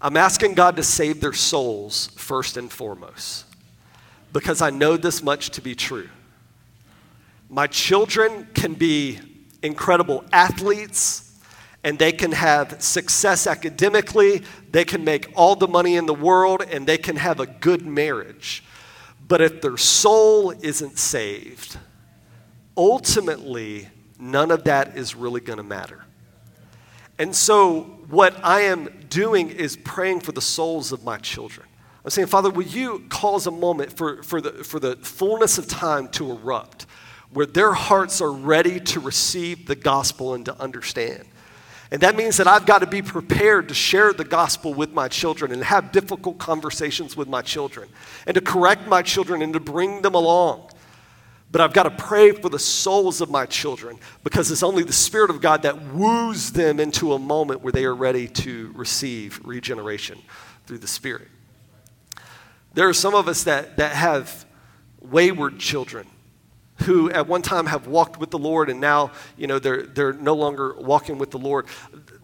[0.00, 3.46] I'm asking God to save their souls first and foremost
[4.32, 6.08] because I know this much to be true.
[7.48, 9.18] My children can be
[9.62, 11.26] incredible athletes
[11.82, 16.62] and they can have success academically, they can make all the money in the world,
[16.68, 18.64] and they can have a good marriage.
[19.28, 21.78] But if their soul isn't saved,
[22.76, 26.04] ultimately, none of that is really going to matter.
[27.20, 31.66] And so, what I am doing is praying for the souls of my children.
[32.04, 35.66] I'm saying, Father, will you cause a moment for, for, the, for the fullness of
[35.66, 36.86] time to erupt
[37.30, 41.24] where their hearts are ready to receive the gospel and to understand?
[41.90, 45.08] And that means that I've got to be prepared to share the gospel with my
[45.08, 47.88] children and have difficult conversations with my children
[48.26, 50.70] and to correct my children and to bring them along.
[51.50, 54.92] But I've got to pray for the souls of my children because it's only the
[54.92, 59.40] Spirit of God that woos them into a moment where they are ready to receive
[59.44, 60.18] regeneration
[60.66, 61.28] through the Spirit.
[62.74, 64.44] There are some of us that, that have
[65.00, 66.06] wayward children
[66.82, 70.12] who at one time have walked with the Lord and now, you know, they're, they're
[70.12, 71.66] no longer walking with the Lord.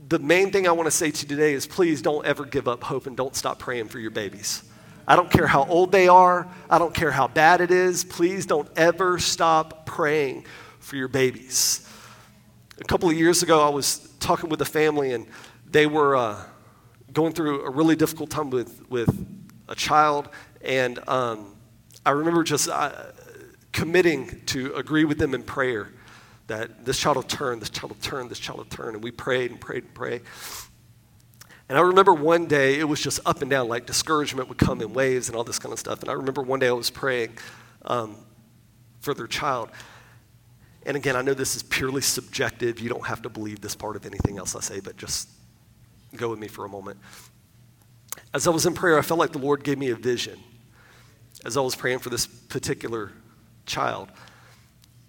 [0.09, 2.69] The main thing I want to say to you today is please don't ever give
[2.69, 4.63] up hope and don't stop praying for your babies.
[5.07, 6.49] I don't care how old they are.
[6.71, 8.05] I don't care how bad it is.
[8.05, 10.45] Please don't ever stop praying
[10.79, 11.89] for your babies.
[12.81, 15.27] A couple of years ago, I was talking with a family, and
[15.71, 16.43] they were uh,
[17.13, 19.27] going through a really difficult time with, with
[19.69, 20.29] a child.
[20.61, 21.55] And um,
[22.07, 22.93] I remember just uh,
[23.73, 25.93] committing to agree with them in prayer
[26.47, 28.95] that this child will turn, this child will turn, this child will turn.
[28.95, 30.23] And we prayed and prayed and prayed.
[31.69, 34.81] And I remember one day it was just up and down, like discouragement would come
[34.81, 36.01] in waves and all this kind of stuff.
[36.01, 37.31] And I remember one day I was praying
[37.85, 38.17] um,
[39.01, 39.71] for their child.
[40.85, 42.81] And again, I know this is purely subjective.
[42.81, 45.29] You don't have to believe this part of anything else I say, but just
[46.17, 46.99] go with me for a moment.
[48.35, 50.39] As I was in prayer, I felt like the Lord gave me a vision
[51.45, 53.13] as I was praying for this particular
[53.67, 54.09] child.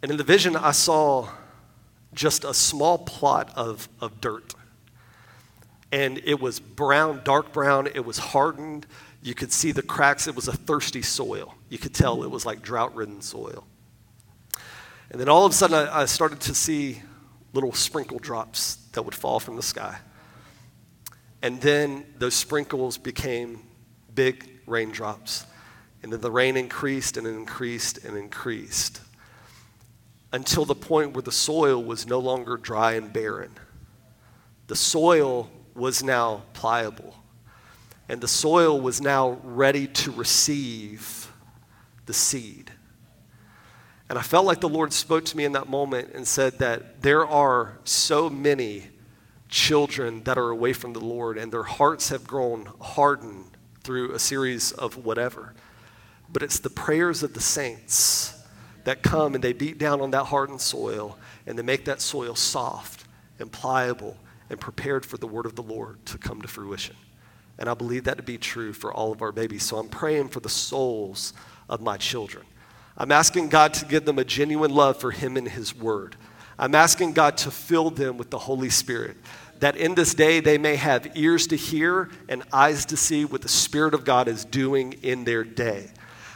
[0.02, 1.30] And in the vision, I saw
[2.14, 4.54] just a small plot of, of dirt
[5.94, 7.86] and it was brown, dark brown.
[7.86, 8.88] It was hardened.
[9.22, 10.26] You could see the cracks.
[10.26, 11.54] It was a thirsty soil.
[11.70, 13.64] You could tell it was like drought ridden soil.
[15.12, 17.04] And then all of a sudden, I, I started to see
[17.54, 20.00] little sprinkle drops that would fall from the sky.
[21.44, 23.60] And then those sprinkles became
[24.16, 25.46] big raindrops.
[26.02, 29.00] And then the rain increased and increased and increased
[30.32, 33.52] until the point where the soil was no longer dry and barren.
[34.66, 37.16] The soil was now pliable,
[38.08, 41.32] and the soil was now ready to receive
[42.06, 42.72] the seed.
[44.10, 47.02] And I felt like the Lord spoke to me in that moment and said that
[47.02, 48.90] there are so many
[49.50, 53.46] children that are away from the Lord, and their hearts have grown hardened
[53.84, 55.54] through a series of whatever.
[56.32, 58.34] But it's the prayers of the saints
[58.84, 62.36] that come and they beat down on that hardened soil and they make that soil
[62.36, 63.06] soft
[63.40, 64.18] and pliable
[64.54, 66.96] and prepared for the word of the Lord to come to fruition.
[67.60, 69.64] And I believe that to be true for all of our babies.
[69.64, 71.34] So I'm praying for the souls
[71.68, 72.46] of my children.
[72.96, 76.16] I'm asking God to give them a genuine love for Him and His Word.
[76.58, 79.18] I'm asking God to fill them with the Holy Spirit,
[79.60, 83.42] that in this day they may have ears to hear and eyes to see what
[83.42, 85.90] the Spirit of God is doing in their day.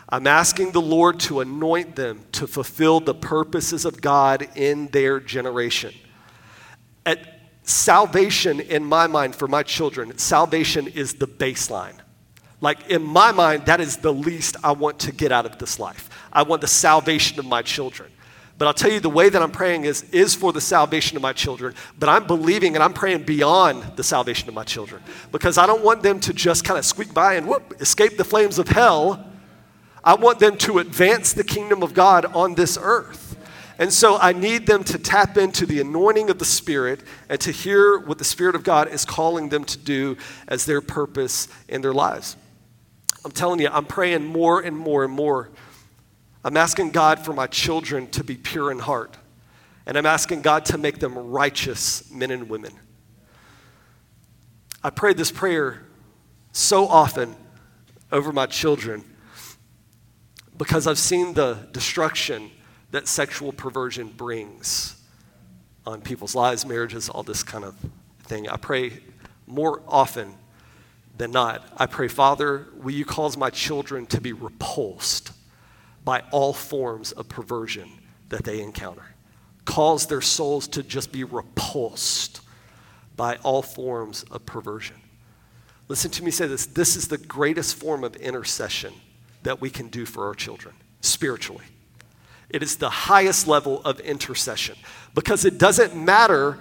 [0.09, 5.19] I'm asking the Lord to anoint them to fulfill the purposes of God in their
[5.19, 5.93] generation.
[7.67, 11.95] At salvation, in my mind, for my children, salvation is the baseline.
[12.61, 15.77] Like, in my mind, that is the least I want to get out of this
[15.77, 16.09] life.
[16.31, 18.09] I want the salvation of my children.
[18.57, 21.21] But I'll tell you the way that I'm praying is, is for the salvation of
[21.21, 21.75] my children.
[21.99, 25.03] But I'm believing and I'm praying beyond the salvation of my children.
[25.33, 28.23] Because I don't want them to just kind of squeak by and whoop, escape the
[28.23, 29.29] flames of hell.
[30.05, 33.26] I want them to advance the kingdom of God on this earth.
[33.79, 37.51] And so I need them to tap into the anointing of the Spirit and to
[37.51, 40.17] hear what the Spirit of God is calling them to do
[40.47, 42.35] as their purpose in their lives.
[43.23, 45.51] I'm telling you, I'm praying more and more and more
[46.47, 49.17] I'm asking God for my children to be pure in heart.
[49.85, 52.71] And I'm asking God to make them righteous men and women.
[54.81, 55.83] I pray this prayer
[56.53, 57.35] so often
[58.13, 59.03] over my children
[60.57, 62.49] because I've seen the destruction
[62.97, 64.99] that sexual perversion brings
[65.85, 67.75] on people's lives, marriages, all this kind of
[68.23, 68.49] thing.
[68.49, 68.91] I pray
[69.45, 70.33] more often
[71.15, 71.63] than not.
[71.77, 75.31] I pray, Father, will you cause my children to be repulsed
[76.03, 77.87] by all forms of perversion
[78.29, 79.05] that they encounter.
[79.65, 82.41] Cause their souls to just be repulsed
[83.15, 84.95] by all forms of perversion.
[85.87, 88.93] Listen to me say this this is the greatest form of intercession
[89.43, 91.65] that we can do for our children spiritually.
[92.49, 94.77] It is the highest level of intercession
[95.13, 96.57] because it doesn't matter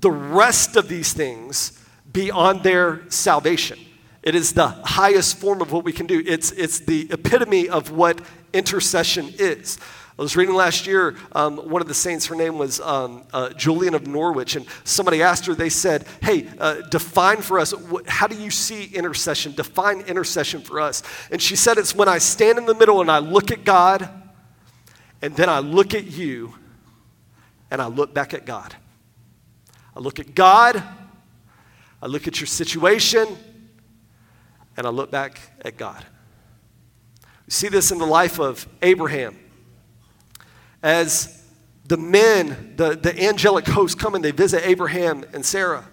[0.00, 1.80] the rest of these things
[2.12, 3.78] beyond their salvation.
[4.22, 6.22] It is the highest form of what we can do.
[6.26, 8.20] It's, it's the epitome of what
[8.52, 9.78] intercession is.
[10.16, 13.50] I was reading last year, um, one of the saints, her name was um, uh,
[13.50, 18.06] Julian of Norwich, and somebody asked her, they said, Hey, uh, define for us, wh-
[18.06, 19.54] how do you see intercession?
[19.54, 21.02] Define intercession for us.
[21.32, 24.08] And she said, It's when I stand in the middle and I look at God,
[25.24, 26.52] and then I look at you,
[27.70, 28.76] and I look back at God.
[29.96, 30.82] I look at God,
[32.02, 33.26] I look at your situation,
[34.76, 36.04] and I look back at God.
[37.46, 39.38] We see this in the life of Abraham.
[40.82, 41.42] As
[41.86, 45.88] the men, the, the angelic host come and they visit Abraham and Sarah.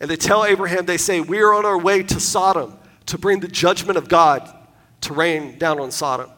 [0.00, 3.40] And they tell Abraham, they say, We are on our way to Sodom to bring
[3.40, 4.50] the judgment of God
[5.02, 6.30] to rain down on Sodom.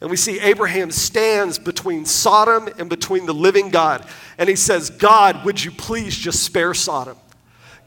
[0.00, 4.06] And we see Abraham stands between Sodom and between the living God.
[4.38, 7.18] And he says, God, would you please just spare Sodom?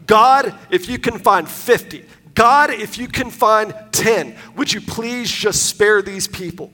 [0.05, 2.05] God, if you can find 50,
[2.35, 6.71] God, if you can find 10, would you please just spare these people?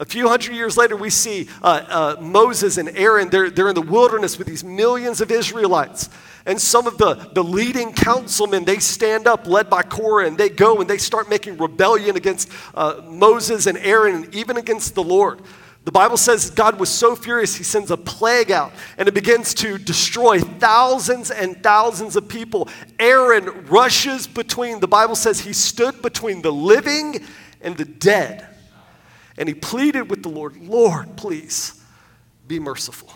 [0.00, 3.74] A few hundred years later, we see uh, uh, Moses and Aaron, they're, they're in
[3.74, 6.08] the wilderness with these millions of Israelites.
[6.46, 10.50] And some of the, the leading councilmen, they stand up, led by Korah, and they
[10.50, 15.02] go and they start making rebellion against uh, Moses and Aaron, and even against the
[15.02, 15.42] Lord.
[15.84, 19.54] The Bible says God was so furious, he sends a plague out and it begins
[19.54, 22.68] to destroy thousands and thousands of people.
[22.98, 27.24] Aaron rushes between, the Bible says he stood between the living
[27.62, 28.46] and the dead.
[29.38, 31.80] And he pleaded with the Lord, Lord, please
[32.46, 33.10] be merciful.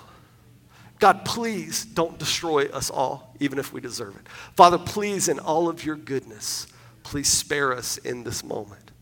[1.00, 4.28] God, please don't destroy us all, even if we deserve it.
[4.54, 6.68] Father, please, in all of your goodness,
[7.02, 8.92] please spare us in this moment.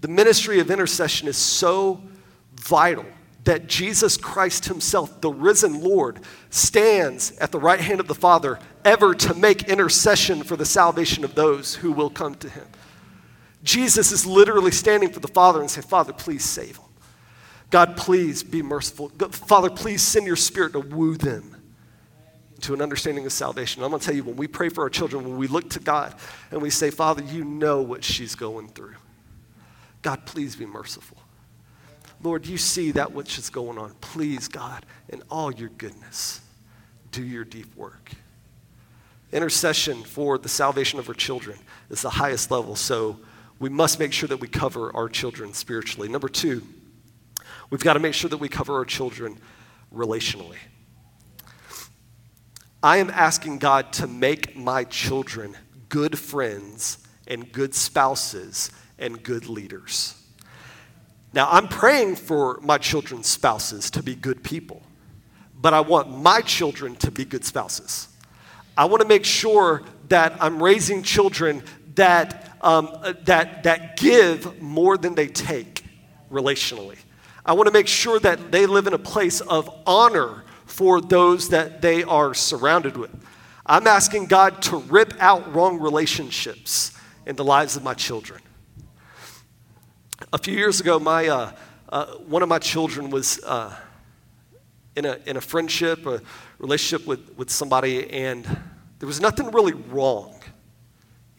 [0.00, 2.00] The ministry of intercession is so
[2.54, 3.04] vital
[3.44, 8.58] that Jesus Christ Himself, the risen Lord, stands at the right hand of the Father
[8.82, 12.66] ever to make intercession for the salvation of those who will come to Him.
[13.62, 16.86] Jesus is literally standing for the Father and saying, Father, please save them.
[17.70, 19.10] God, please be merciful.
[19.30, 21.56] Father, please send your Spirit to woo them
[22.62, 23.82] to an understanding of salvation.
[23.82, 25.80] I'm going to tell you, when we pray for our children, when we look to
[25.80, 26.14] God
[26.50, 28.96] and we say, Father, you know what she's going through.
[30.02, 31.16] God, please be merciful.
[32.22, 33.94] Lord, you see that which is going on.
[34.00, 36.40] Please, God, in all your goodness,
[37.12, 38.10] do your deep work.
[39.32, 41.58] Intercession for the salvation of our children
[41.88, 43.18] is the highest level, so
[43.60, 46.08] we must make sure that we cover our children spiritually.
[46.08, 46.62] Number two,
[47.68, 49.38] we've got to make sure that we cover our children
[49.94, 50.56] relationally.
[52.82, 55.56] I am asking God to make my children
[55.90, 60.14] good friends and good spouses and good leaders.
[61.34, 64.82] Now, I'm praying for my children's spouses to be good people,
[65.54, 68.08] but I want my children to be good spouses.
[68.76, 71.62] I want to make sure that I'm raising children
[71.94, 75.84] that, um, that, that give more than they take
[76.30, 76.96] relationally.
[77.44, 81.48] I want to make sure that they live in a place of honor for those
[81.48, 83.10] that they are surrounded with.
[83.66, 86.92] I'm asking God to rip out wrong relationships
[87.26, 88.40] in the lives of my children.
[90.32, 91.52] A few years ago, my, uh,
[91.88, 93.74] uh, one of my children was uh,
[94.96, 96.20] in, a, in a friendship, a
[96.58, 98.44] relationship with, with somebody, and
[98.98, 100.39] there was nothing really wrong.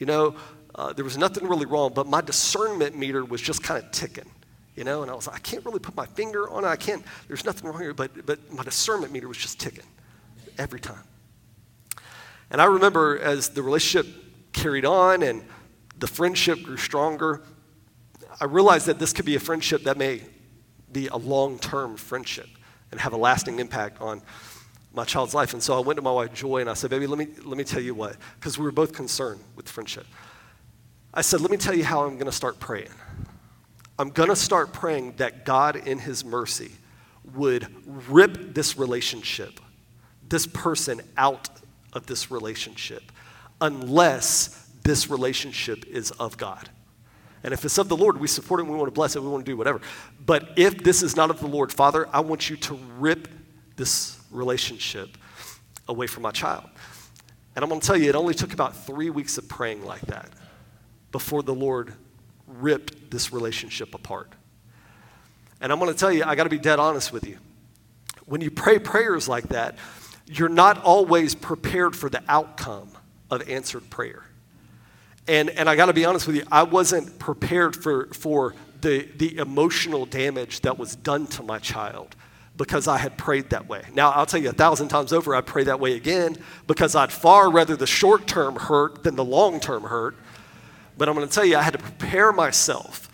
[0.02, 0.34] You know,
[0.74, 4.26] uh, there was nothing really wrong, but my discernment meter was just kind of ticking.
[4.76, 6.70] You know, and I was like, I can't really put my finger on it.
[6.70, 9.86] I can't, there's nothing wrong here, but, but my discernment meter was just ticking
[10.58, 11.04] every time.
[12.50, 14.12] And I remember as the relationship
[14.54, 15.44] carried on and
[16.00, 17.44] the friendship grew stronger,
[18.40, 20.24] I realized that this could be a friendship that may
[20.92, 22.50] be a long term friendship
[22.90, 24.24] and have a lasting impact on
[24.94, 25.54] my child's life.
[25.54, 27.58] And so I went to my wife, Joy, and I said, Baby, let me, let
[27.58, 30.06] me tell you what, because we were both concerned with friendship.
[31.14, 32.92] I said, Let me tell you how I'm going to start praying.
[34.00, 36.72] I'm going to start praying that God, in His mercy,
[37.36, 39.60] would rip this relationship,
[40.28, 41.50] this person out
[41.94, 43.12] of this relationship,
[43.60, 46.70] unless this relationship is of God.
[47.44, 49.28] And if it's of the Lord, we support it, we want to bless it, we
[49.28, 49.82] want to do whatever.
[50.24, 53.28] But if this is not of the Lord, Father, I want you to rip
[53.76, 55.18] this relationship
[55.88, 56.70] away from my child.
[57.56, 60.02] And I'm going to tell you, it only took about three weeks of praying like
[60.02, 60.30] that
[61.12, 61.94] before the Lord
[62.48, 64.32] ripped this relationship apart.
[65.60, 67.38] And I'm going to tell you, I got to be dead honest with you.
[68.26, 69.78] When you pray prayers like that,
[70.26, 72.90] you're not always prepared for the outcome
[73.30, 74.24] of answered prayer.
[75.28, 79.08] And, and I got to be honest with you, I wasn't prepared for, for the,
[79.18, 82.16] the emotional damage that was done to my child
[82.58, 83.84] because I had prayed that way.
[83.94, 86.38] Now, I'll tell you a thousand times over, I pray that way again
[86.68, 90.16] because I'd far rather the short term hurt than the long term hurt.
[90.98, 93.10] But I'm going to tell you, I had to prepare myself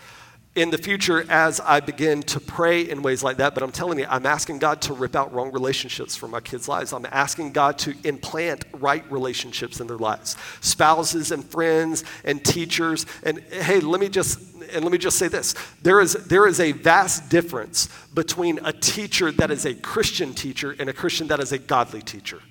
[0.57, 3.53] in the future as I begin to pray in ways like that.
[3.53, 6.67] But I'm telling you, I'm asking God to rip out wrong relationships from my kids'
[6.67, 6.93] lives.
[6.93, 13.05] I'm asking God to implant right relationships in their lives spouses and friends and teachers.
[13.23, 14.39] And hey, let me just.
[14.73, 18.73] And let me just say this there is, there is a vast difference between a
[18.73, 22.41] teacher that is a Christian teacher and a Christian that is a godly teacher.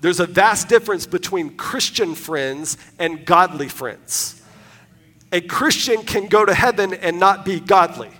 [0.00, 4.42] There's a vast difference between Christian friends and godly friends.
[5.30, 8.10] A Christian can go to heaven and not be godly.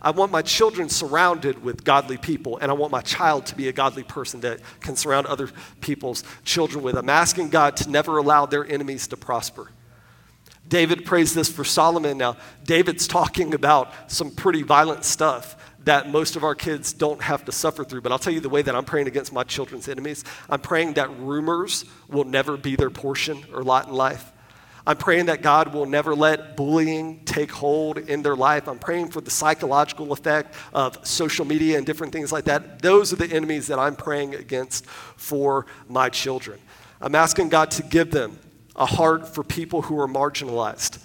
[0.00, 3.68] I want my children surrounded with godly people, and I want my child to be
[3.68, 5.48] a godly person that can surround other
[5.80, 6.96] people's children with.
[6.96, 9.70] I'm asking God to never allow their enemies to prosper.
[10.68, 12.18] David prays this for Solomon.
[12.18, 17.44] Now, David's talking about some pretty violent stuff that most of our kids don't have
[17.46, 18.02] to suffer through.
[18.02, 20.24] But I'll tell you the way that I'm praying against my children's enemies.
[20.50, 24.32] I'm praying that rumors will never be their portion or lot in life.
[24.86, 28.68] I'm praying that God will never let bullying take hold in their life.
[28.68, 32.80] I'm praying for the psychological effect of social media and different things like that.
[32.80, 36.58] Those are the enemies that I'm praying against for my children.
[37.02, 38.38] I'm asking God to give them
[38.78, 41.04] a heart for people who are marginalized.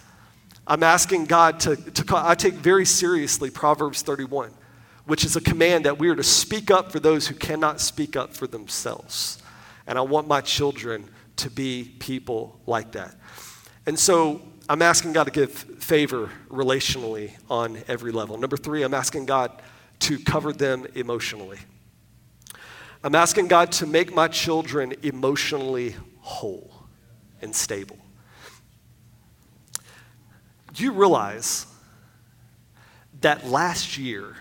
[0.65, 4.51] I'm asking God to, to I take very seriously Proverbs 31
[5.05, 8.15] which is a command that we are to speak up for those who cannot speak
[8.15, 9.41] up for themselves.
[9.85, 13.15] And I want my children to be people like that.
[13.85, 18.37] And so I'm asking God to give favor relationally on every level.
[18.37, 19.61] Number three, I'm asking God
[19.99, 21.59] to cover them emotionally.
[23.03, 26.72] I'm asking God to make my children emotionally whole
[27.43, 27.97] and stable.
[30.73, 31.67] Do you realize
[33.21, 34.35] that last year,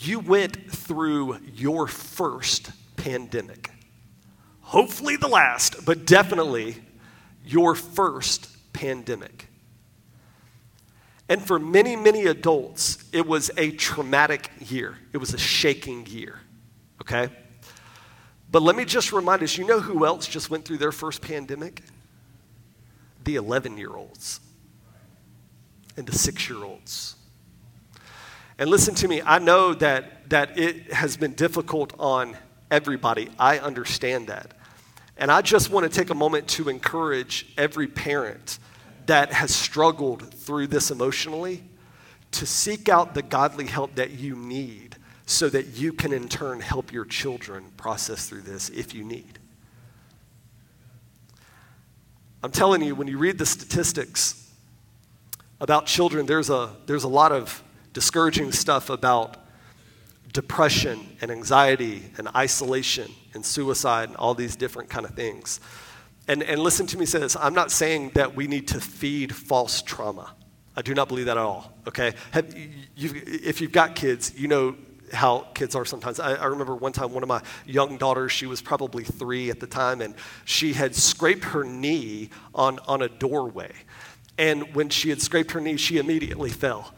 [0.00, 3.70] you went through your first pandemic.
[4.60, 6.76] Hopefully the last, but definitely
[7.44, 9.48] your first pandemic.
[11.28, 14.98] And for many, many adults, it was a traumatic year.
[15.12, 16.40] It was a shaking year,
[17.00, 17.30] okay?
[18.50, 21.20] But let me just remind us you know who else just went through their first
[21.20, 21.82] pandemic?
[23.24, 24.40] The 11 year olds
[25.96, 27.16] and the six year olds
[28.60, 32.36] and listen to me, I know that, that it has been difficult on
[32.72, 33.30] everybody.
[33.38, 34.52] I understand that.
[35.16, 38.58] And I just want to take a moment to encourage every parent
[39.06, 41.62] that has struggled through this emotionally
[42.32, 44.87] to seek out the godly help that you need
[45.28, 49.38] so that you can in turn help your children process through this if you need.
[52.42, 54.50] I'm telling you, when you read the statistics
[55.60, 57.62] about children, there's a, there's a lot of
[57.92, 59.36] discouraging stuff about
[60.32, 65.60] depression and anxiety and isolation and suicide and all these different kind of things.
[66.26, 69.34] And, and listen to me say this I'm not saying that we need to feed
[69.34, 70.34] false trauma.
[70.74, 72.14] I do not believe that at all, okay?
[72.30, 74.74] Have, you, if you've got kids, you know
[75.12, 76.20] how kids are sometimes.
[76.20, 79.60] I, I, remember one time one of my young daughters, she was probably three at
[79.60, 83.72] the time, and she had scraped her knee on, on a doorway.
[84.38, 86.94] And when she had scraped her knee, she immediately fell.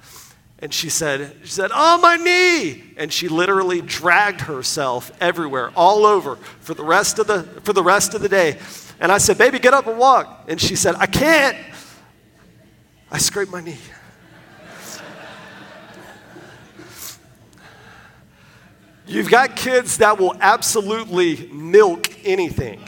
[0.58, 2.92] And she said, she said, Oh, my knee!
[2.98, 7.82] And she literally dragged herself everywhere, all over, for the rest of the, for the,
[7.82, 8.58] rest of the day.
[9.00, 10.44] And I said, Baby, get up and walk.
[10.48, 11.56] And she said, I can't.
[13.10, 13.78] I scraped my knee.
[19.10, 22.80] You've got kids that will absolutely milk anything.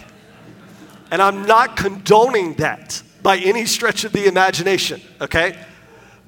[1.11, 5.59] And I'm not condoning that by any stretch of the imagination, okay?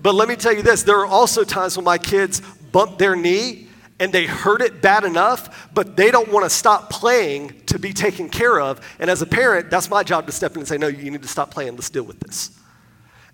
[0.03, 2.43] But let me tell you this there are also times when my kids
[2.73, 3.69] bump their knee
[4.01, 7.93] and they hurt it bad enough, but they don't want to stop playing to be
[7.93, 8.81] taken care of.
[8.99, 11.23] And as a parent, that's my job to step in and say, no, you need
[11.23, 12.51] to stop playing, let's deal with this.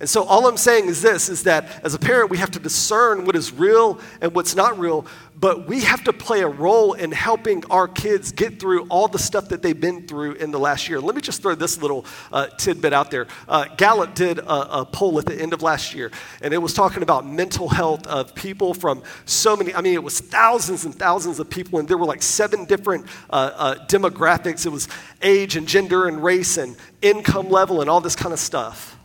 [0.01, 2.59] And so all I'm saying is this is that as a parent we have to
[2.59, 5.07] discern what is real and what's not real,
[5.41, 9.19] but we have to play a role in helping our kids get through all the
[9.19, 11.01] stuff that they've been through in the last year.
[11.01, 13.27] Let me just throw this little uh, tidbit out there.
[13.47, 16.11] Uh, Gallup did a, a, poll at the end of last year,
[16.43, 20.03] and it was talking about mental health of people from so many, I mean, it
[20.03, 24.67] was thousands and thousands of people, and there were like seven different uh, uh demographics.
[24.67, 24.89] It was
[25.23, 29.00] age and gender and race and income level and all this kind of stuff.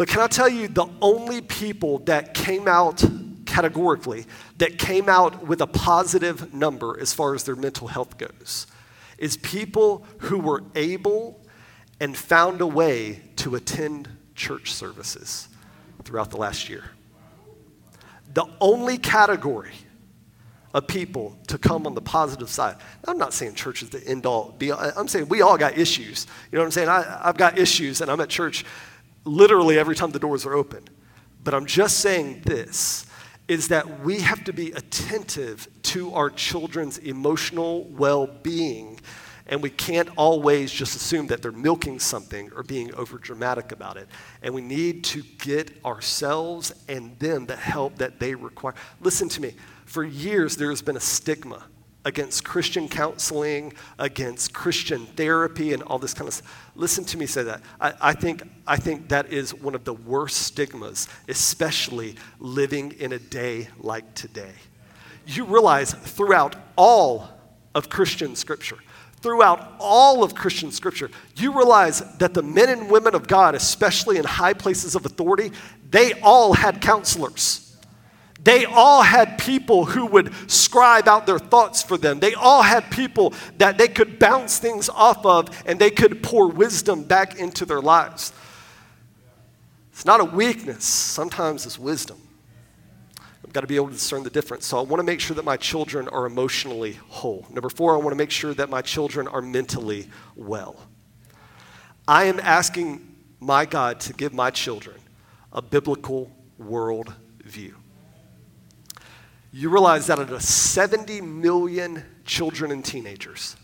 [0.00, 3.04] But can I tell you, the only people that came out
[3.44, 4.24] categorically,
[4.56, 8.66] that came out with a positive number as far as their mental health goes,
[9.18, 11.44] is people who were able
[12.00, 15.48] and found a way to attend church services
[16.04, 16.84] throughout the last year.
[18.32, 19.74] The only category
[20.72, 22.76] of people to come on the positive side.
[23.06, 24.80] I'm not saying church is the end all be all.
[24.96, 26.26] I'm saying we all got issues.
[26.50, 26.88] You know what I'm saying?
[26.88, 28.64] I, I've got issues and I'm at church
[29.24, 30.84] literally every time the doors are open.
[31.42, 33.06] But I'm just saying this
[33.48, 39.00] is that we have to be attentive to our children's emotional well being.
[39.48, 43.96] And we can't always just assume that they're milking something or being over dramatic about
[43.96, 44.06] it.
[44.42, 48.74] And we need to get ourselves and them the help that they require.
[49.00, 49.54] Listen to me.
[49.86, 51.64] For years, there's been a stigma
[52.04, 56.70] against Christian counseling, against Christian therapy, and all this kind of stuff.
[56.74, 57.62] Listen to me say that.
[57.80, 63.12] I, I, think, I think that is one of the worst stigmas, especially living in
[63.12, 64.52] a day like today.
[65.26, 67.28] You realize throughout all
[67.74, 68.78] of Christian scripture,
[69.20, 74.16] throughout all of Christian scripture, you realize that the men and women of God, especially
[74.16, 75.52] in high places of authority,
[75.90, 77.69] they all had counselors.
[78.42, 82.20] They all had people who would scribe out their thoughts for them.
[82.20, 86.48] They all had people that they could bounce things off of and they could pour
[86.48, 88.32] wisdom back into their lives.
[89.92, 92.16] It's not a weakness, sometimes it's wisdom.
[93.44, 94.64] I've got to be able to discern the difference.
[94.64, 97.46] So I want to make sure that my children are emotionally whole.
[97.50, 100.76] Number four, I want to make sure that my children are mentally well.
[102.06, 103.06] I am asking
[103.40, 104.96] my God to give my children
[105.52, 107.12] a biblical world
[107.44, 107.79] view
[109.52, 113.56] you realize that out of 70 million children and teenagers,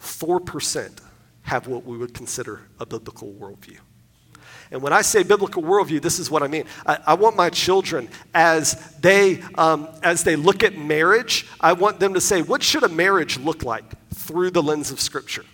[0.00, 1.00] 4%
[1.42, 3.78] have what we would consider a biblical worldview.
[4.70, 6.64] And when I say biblical worldview, this is what I mean.
[6.86, 12.00] I, I want my children, as they, um, as they look at marriage, I want
[12.00, 13.84] them to say, what should a marriage look like
[14.14, 15.44] through the lens of Scripture?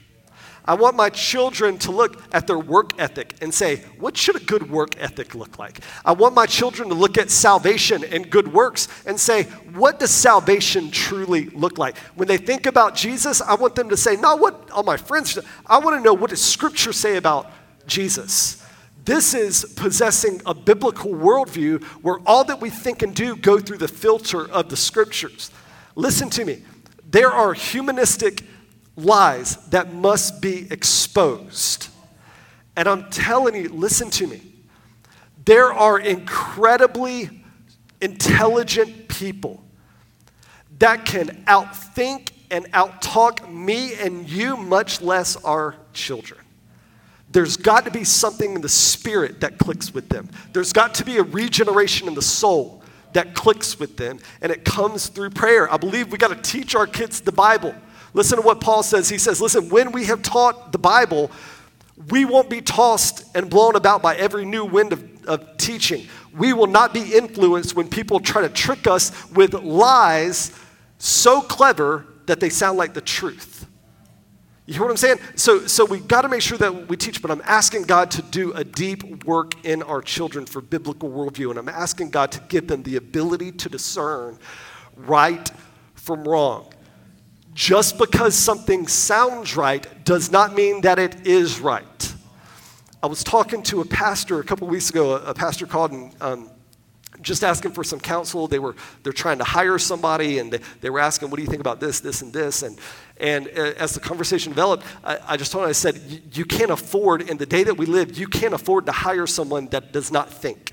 [0.67, 4.41] I want my children to look at their work ethic and say, what should a
[4.41, 5.81] good work ethic look like?
[6.07, 9.43] I want my children to look at salvation and good works and say,
[9.75, 11.99] what does salvation truly look like?
[12.15, 15.39] When they think about Jesus, I want them to say, not what all my friends,
[15.67, 17.51] I want to know what does Scripture say about
[17.87, 18.65] Jesus?
[19.05, 23.79] This is possessing a biblical worldview where all that we think and do go through
[23.79, 25.51] the filter of the Scriptures.
[25.95, 26.63] Listen to me.
[27.11, 28.41] There are humanistic
[28.97, 31.89] lies that must be exposed.
[32.77, 34.41] And I'm telling you, listen to me.
[35.45, 37.43] There are incredibly
[38.01, 39.63] intelligent people
[40.79, 46.41] that can outthink and outtalk me and you, much less our children.
[47.31, 50.29] There's got to be something in the spirit that clicks with them.
[50.53, 52.83] There's got to be a regeneration in the soul
[53.13, 55.73] that clicks with them, and it comes through prayer.
[55.73, 57.75] I believe we got to teach our kids the Bible.
[58.15, 59.09] Listen to what Paul says.
[59.09, 61.31] He says, Listen, when we have taught the Bible,
[62.09, 66.07] we won't be tossed and blown about by every new wind of of teaching.
[66.37, 70.53] We will not be influenced when people try to trick us with lies
[70.99, 73.67] so clever that they sound like the truth.
[74.67, 75.19] You hear what I'm saying?
[75.35, 78.23] So, so we got to make sure that we teach, but I'm asking God to
[78.23, 82.41] do a deep work in our children for biblical worldview, and I'm asking God to
[82.49, 84.39] give them the ability to discern
[84.97, 85.51] right
[85.95, 86.73] from wrong.
[87.55, 92.15] Just because something sounds right does not mean that it is right.
[93.01, 95.17] I was talking to a pastor a couple weeks ago.
[95.17, 96.51] A, pastor called and um,
[97.21, 98.49] just asking for some counsel.
[98.49, 101.49] They were they're trying to hire somebody, and they, they were asking, "What do you
[101.49, 102.79] think about this, this, and this?" And
[103.19, 106.71] and uh, as the conversation developed, I, I just told him, I said, "You can't
[106.71, 108.19] afford in the day that we live.
[108.19, 110.73] You can't afford to hire someone that does not think."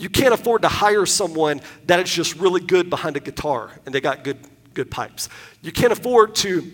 [0.00, 3.92] You can't afford to hire someone that is just really good behind a guitar and
[3.92, 4.38] they got good,
[4.78, 5.28] good pipes.
[5.60, 6.70] You can't afford to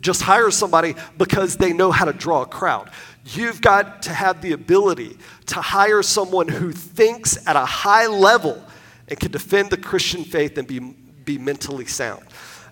[0.00, 2.90] just hire somebody because they know how to draw a crowd.
[3.24, 5.16] You've got to have the ability
[5.46, 8.60] to hire someone who thinks at a high level
[9.06, 12.24] and can defend the Christian faith and be, be mentally sound.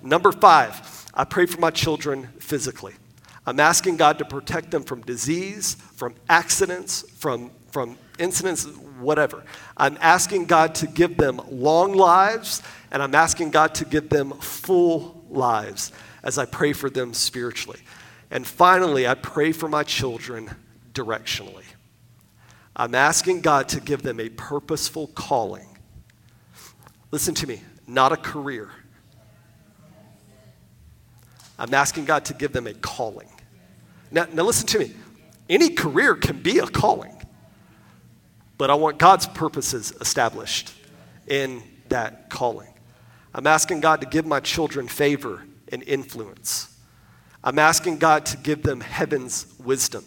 [0.03, 2.95] Number five, I pray for my children physically.
[3.47, 8.65] I'm asking God to protect them from disease, from accidents, from, from incidents,
[8.99, 9.45] whatever.
[9.77, 12.61] I'm asking God to give them long lives,
[12.95, 15.91] and I'm asking God to give them full lives
[16.23, 17.81] as I pray for them spiritually.
[18.31, 20.49] And finally, I pray for my children
[20.93, 21.65] directionally.
[22.77, 25.67] I'm asking God to give them a purposeful calling.
[27.11, 28.71] Listen to me, not a career.
[31.59, 33.29] I'm asking God to give them a calling.
[34.13, 34.93] Now, now listen to me.
[35.49, 37.21] Any career can be a calling,
[38.57, 40.73] but I want God's purposes established
[41.27, 42.69] in that calling.
[43.35, 46.75] I'm asking God to give my children favor and influence.
[47.43, 50.05] I'm asking God to give them heaven's wisdom.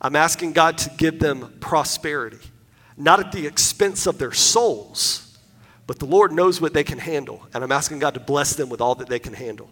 [0.00, 2.38] I'm asking God to give them prosperity,
[2.96, 5.38] not at the expense of their souls,
[5.86, 7.46] but the Lord knows what they can handle.
[7.52, 9.68] And I'm asking God to bless them with all that they can handle.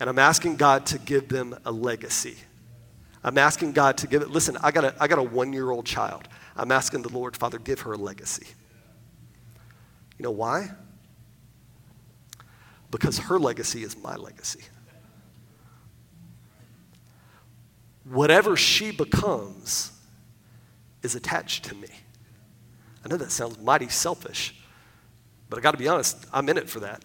[0.00, 2.36] And I'm asking God to give them a legacy.
[3.22, 4.30] I'm asking God to give it.
[4.30, 6.28] Listen, I got a, I got a one year old child.
[6.56, 8.46] I'm asking the Lord, Father, give her a legacy.
[10.18, 10.70] You know why?
[12.94, 14.60] Because her legacy is my legacy.
[18.04, 19.92] whatever she becomes
[21.02, 21.88] is attached to me.
[23.04, 24.54] I know that sounds mighty selfish,
[25.48, 27.04] but I got to be honest, I'm in it for that.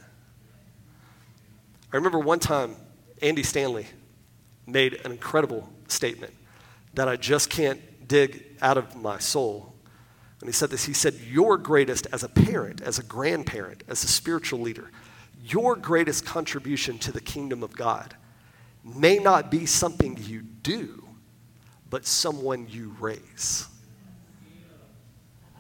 [1.92, 2.76] I remember one time
[3.22, 3.88] Andy Stanley
[4.68, 6.34] made an incredible statement
[6.94, 9.74] that I just can't dig out of my soul.
[10.40, 14.04] And he said this He said, Your greatest, as a parent, as a grandparent, as
[14.04, 14.92] a spiritual leader,
[15.44, 18.16] your greatest contribution to the kingdom of God
[18.84, 21.04] may not be something you do,
[21.90, 23.68] but someone you raise.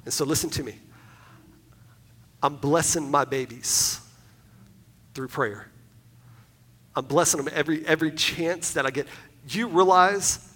[0.05, 0.75] And so listen to me.
[2.41, 3.99] I'm blessing my babies
[5.13, 5.69] through prayer.
[6.95, 9.07] I'm blessing them every, every chance that I get.
[9.47, 10.49] You realize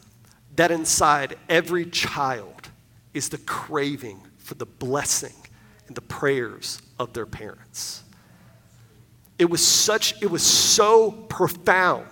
[0.55, 2.69] that inside every child
[3.13, 5.34] is the craving for the blessing
[5.88, 8.03] and the prayers of their parents.
[9.39, 12.07] It was such, it was so profound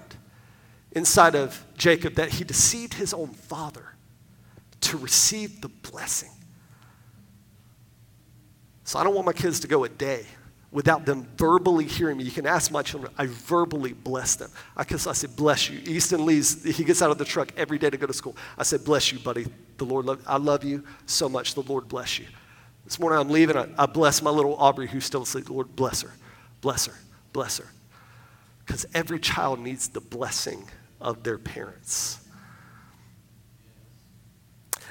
[0.91, 3.85] inside of Jacob that he deceived his own father
[4.81, 6.31] to receive the blessing.
[8.83, 10.25] So I don't want my kids to go a day
[10.71, 12.23] without them verbally hearing me.
[12.23, 14.49] You can ask my children, I verbally bless them.
[14.75, 15.79] I, kiss, I said, bless you.
[15.85, 18.35] Easton leaves, he gets out of the truck every day to go to school.
[18.57, 19.47] I said, bless you, buddy.
[19.77, 21.53] The Lord, love, I love you so much.
[21.53, 22.25] The Lord bless you.
[22.85, 23.57] This morning I'm leaving.
[23.57, 25.45] I, I bless my little Aubrey who's still asleep.
[25.45, 26.11] The Lord bless her,
[26.61, 26.95] bless her,
[27.33, 27.67] bless her.
[28.65, 30.67] Because every child needs the blessing
[30.99, 32.19] of their parents.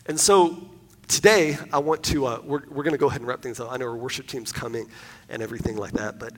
[0.06, 0.70] And so
[1.08, 3.70] today, I want to, uh, we're, we're going to go ahead and wrap things up.
[3.70, 4.88] I know our worship team's coming
[5.28, 6.32] and everything like that, but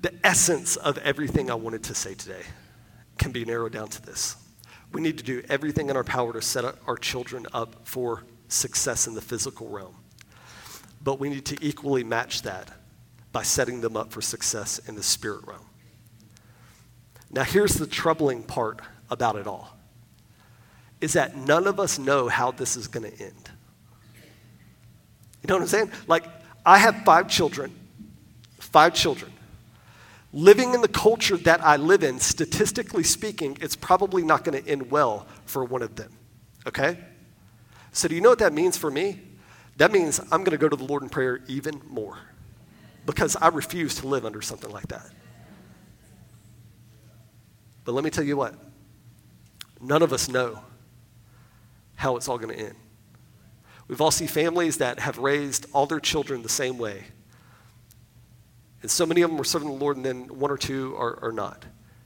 [0.00, 2.42] the essence of everything I wanted to say today
[3.16, 4.36] can be narrowed down to this.
[4.92, 9.06] We need to do everything in our power to set our children up for success
[9.06, 9.94] in the physical realm.
[11.02, 12.70] But we need to equally match that
[13.34, 15.66] by setting them up for success in the spirit realm.
[17.32, 18.80] Now, here's the troubling part
[19.10, 19.76] about it all
[21.00, 23.50] is that none of us know how this is going to end.
[25.42, 25.90] You know what I'm saying?
[26.06, 26.24] Like,
[26.64, 27.74] I have five children,
[28.58, 29.32] five children.
[30.32, 34.70] Living in the culture that I live in, statistically speaking, it's probably not going to
[34.70, 36.12] end well for one of them.
[36.68, 36.98] Okay?
[37.92, 39.20] So, do you know what that means for me?
[39.76, 42.16] That means I'm going to go to the Lord in prayer even more
[43.06, 45.08] because I refuse to live under something like that.
[47.84, 48.54] But let me tell you what
[49.80, 50.60] none of us know
[51.96, 52.74] how it's all going to end.
[53.86, 57.04] We've all seen families that have raised all their children the same way.
[58.80, 61.18] And so many of them are serving the Lord, and then one or two are,
[61.22, 61.64] are not.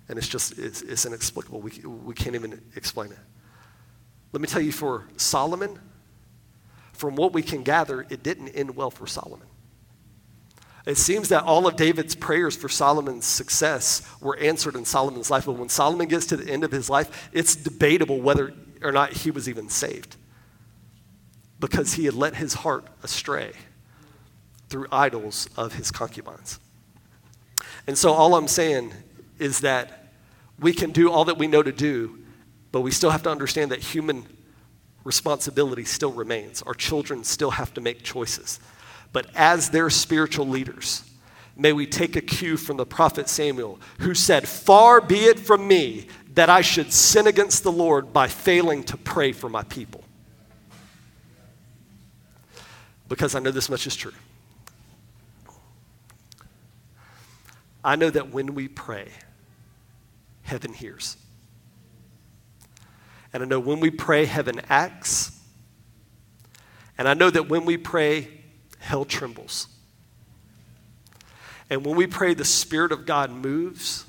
[0.09, 1.61] And it's just, it's, it's inexplicable.
[1.61, 3.19] We, we can't even explain it.
[4.33, 5.79] Let me tell you, for Solomon,
[6.93, 9.47] from what we can gather, it didn't end well for Solomon.
[10.89, 15.45] It seems that all of David's prayers for Solomon's success were answered in Solomon's life,
[15.45, 19.13] but when Solomon gets to the end of his life, it's debatable whether or not
[19.13, 20.17] he was even saved
[21.61, 23.53] because he had let his heart astray
[24.71, 26.59] through idols of his concubines.
[27.87, 28.95] And so, all I'm saying
[29.39, 30.09] is that
[30.59, 32.19] we can do all that we know to do,
[32.73, 34.25] but we still have to understand that human
[35.05, 36.63] responsibility still remains.
[36.63, 38.59] Our children still have to make choices.
[39.13, 41.03] But as their spiritual leaders,
[41.57, 45.67] may we take a cue from the prophet Samuel, who said, Far be it from
[45.67, 50.05] me that I should sin against the Lord by failing to pray for my people.
[53.09, 54.13] Because I know this much is true.
[57.83, 59.09] I know that when we pray,
[60.43, 61.17] heaven hears.
[63.33, 65.39] And I know when we pray, heaven acts.
[66.97, 68.38] And I know that when we pray,
[68.89, 69.69] hell trembles.
[71.69, 74.07] And when we pray, the Spirit of God moves.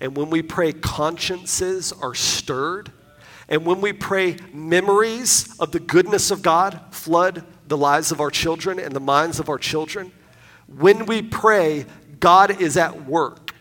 [0.00, 2.92] And when we pray, consciences are stirred.
[3.48, 8.30] And when we pray, memories of the goodness of God flood the lives of our
[8.30, 10.12] children and the minds of our children.
[10.68, 11.84] When we pray,
[12.20, 13.54] God is at work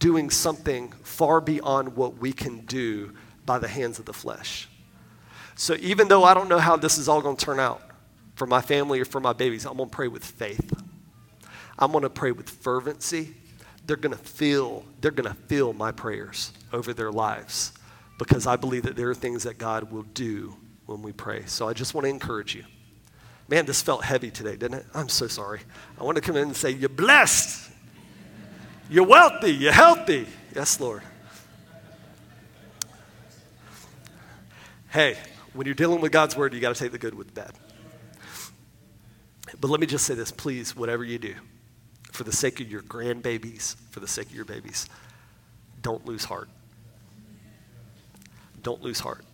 [0.00, 3.12] doing something far beyond what we can do
[3.46, 4.68] by the hands of the flesh.
[5.54, 7.91] So even though I don't know how this is all going to turn out
[8.34, 10.72] for my family or for my babies, I'm going to pray with faith.
[11.78, 13.34] I'm going to pray with fervency.
[13.86, 17.72] They're going to feel they're going to feel my prayers over their lives
[18.18, 20.54] because I believe that there are things that God will do
[20.86, 21.44] when we pray.
[21.46, 22.64] So I just want to encourage you.
[23.48, 24.86] Man, this felt heavy today, didn't it?
[24.94, 25.60] I'm so sorry.
[25.98, 27.70] I want to come in and say, You're blessed.
[28.88, 29.52] You're wealthy.
[29.52, 30.26] You're healthy.
[30.54, 31.02] Yes, Lord.
[34.90, 35.16] Hey,
[35.54, 37.52] when you're dealing with God's word, you got to take the good with the bad.
[39.60, 41.34] But let me just say this please, whatever you do,
[42.12, 44.88] for the sake of your grandbabies, for the sake of your babies,
[45.80, 46.48] don't lose heart.
[48.62, 49.24] Don't lose heart.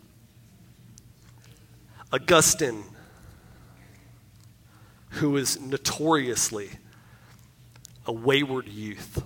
[2.12, 2.84] Augustine,
[5.10, 6.70] who was notoriously
[8.06, 9.22] a wayward youth,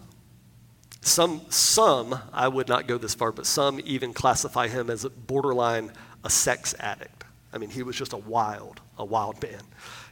[1.01, 5.11] some, some, I would not go this far, but some even classify him as a
[5.11, 5.93] borderline
[6.25, 7.22] a sex addict.
[7.53, 9.61] I mean, he was just a wild, a wild man.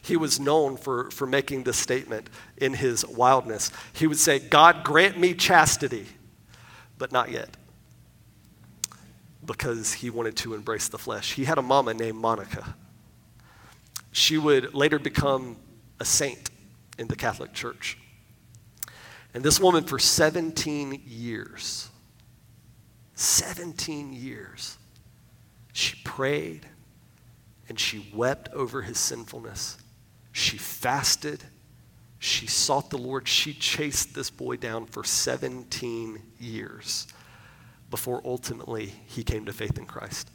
[0.03, 2.29] He was known for, for making this statement
[2.59, 3.71] in his wildness.
[3.95, 6.07] He would say, God grant me chastity,
[6.99, 7.57] but not yet.
[9.45, 11.33] Because he wanted to embrace the flesh.
[11.33, 12.77] He had a mama named Monica.
[14.13, 15.57] She would later become
[15.99, 16.51] a saint
[16.99, 17.97] in the Catholic Church.
[19.33, 21.89] And this woman, for 17 years,
[23.15, 24.77] 17 years,
[25.73, 26.67] she prayed
[27.71, 29.79] and she wept over his sinfulness.
[30.33, 31.45] She fasted.
[32.19, 33.29] She sought the Lord.
[33.29, 37.07] She chased this boy down for 17 years
[37.89, 40.29] before ultimately he came to faith in Christ.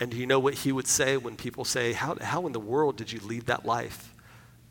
[0.00, 2.60] And do you know what he would say when people say, How, how in the
[2.60, 4.12] world did you lead that life?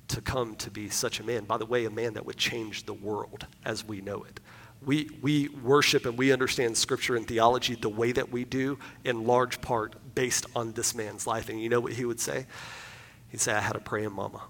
[0.08, 1.46] to come to be such a man.
[1.46, 4.40] By the way, a man that would change the world as we know it.
[4.86, 9.26] We, we worship and we understand scripture and theology the way that we do, in
[9.26, 11.50] large part based on this man's life.
[11.50, 12.48] And you know what he would say?
[13.30, 14.42] He'd say, I had a praying mama.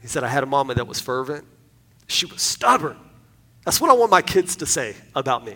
[0.00, 1.44] He said, I had a mama that was fervent.
[2.08, 2.96] She was stubborn.
[3.64, 5.54] That's what I want my kids to say about me.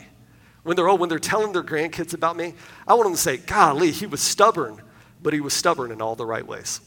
[0.63, 2.55] When they're old, when they're telling their grandkids about me,
[2.87, 4.81] I want them to say, Golly, he was stubborn,
[5.23, 6.81] but he was stubborn in all the right ways.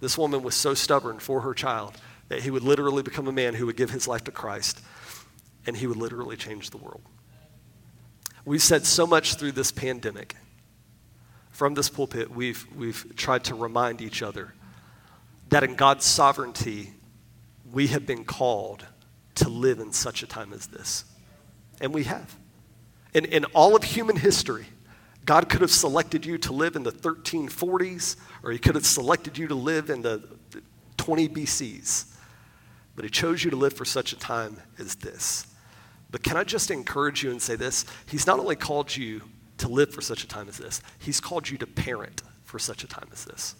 [0.00, 1.96] This woman was so stubborn for her child
[2.28, 4.80] that he would literally become a man who would give his life to Christ
[5.66, 7.02] and he would literally change the world.
[8.46, 10.36] We've said so much through this pandemic.
[11.50, 14.54] From this pulpit, we've, we've tried to remind each other
[15.48, 16.92] that in God's sovereignty,
[17.72, 18.86] we have been called
[19.36, 21.04] to live in such a time as this.
[21.80, 22.36] And we have.
[23.14, 24.66] In, in all of human history,
[25.24, 29.36] God could have selected you to live in the 1340s, or He could have selected
[29.36, 30.22] you to live in the
[30.98, 32.14] 20 BCs.
[32.94, 35.48] But He chose you to live for such a time as this.
[36.16, 37.84] But can I just encourage you and say this?
[38.08, 39.20] He's not only called you
[39.58, 42.82] to live for such a time as this, He's called you to parent for such
[42.82, 43.54] a time as this.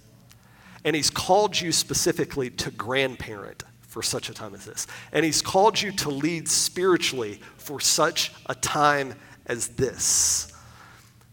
[0.83, 4.87] And He's called you specifically to grandparent for such a time as this.
[5.13, 9.13] And He's called you to lead spiritually for such a time
[9.45, 10.51] as this.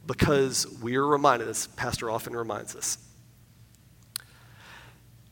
[0.05, 2.97] because we are reminded, as Pastor often reminds us,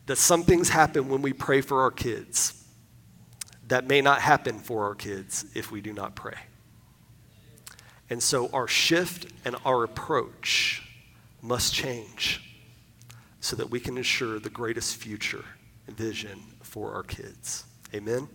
[0.06, 2.61] that some things happen when we pray for our kids
[3.72, 6.36] that may not happen for our kids if we do not pray.
[8.10, 10.86] And so our shift and our approach
[11.40, 12.58] must change
[13.40, 15.42] so that we can ensure the greatest future
[15.88, 17.64] vision for our kids.
[17.94, 18.28] Amen?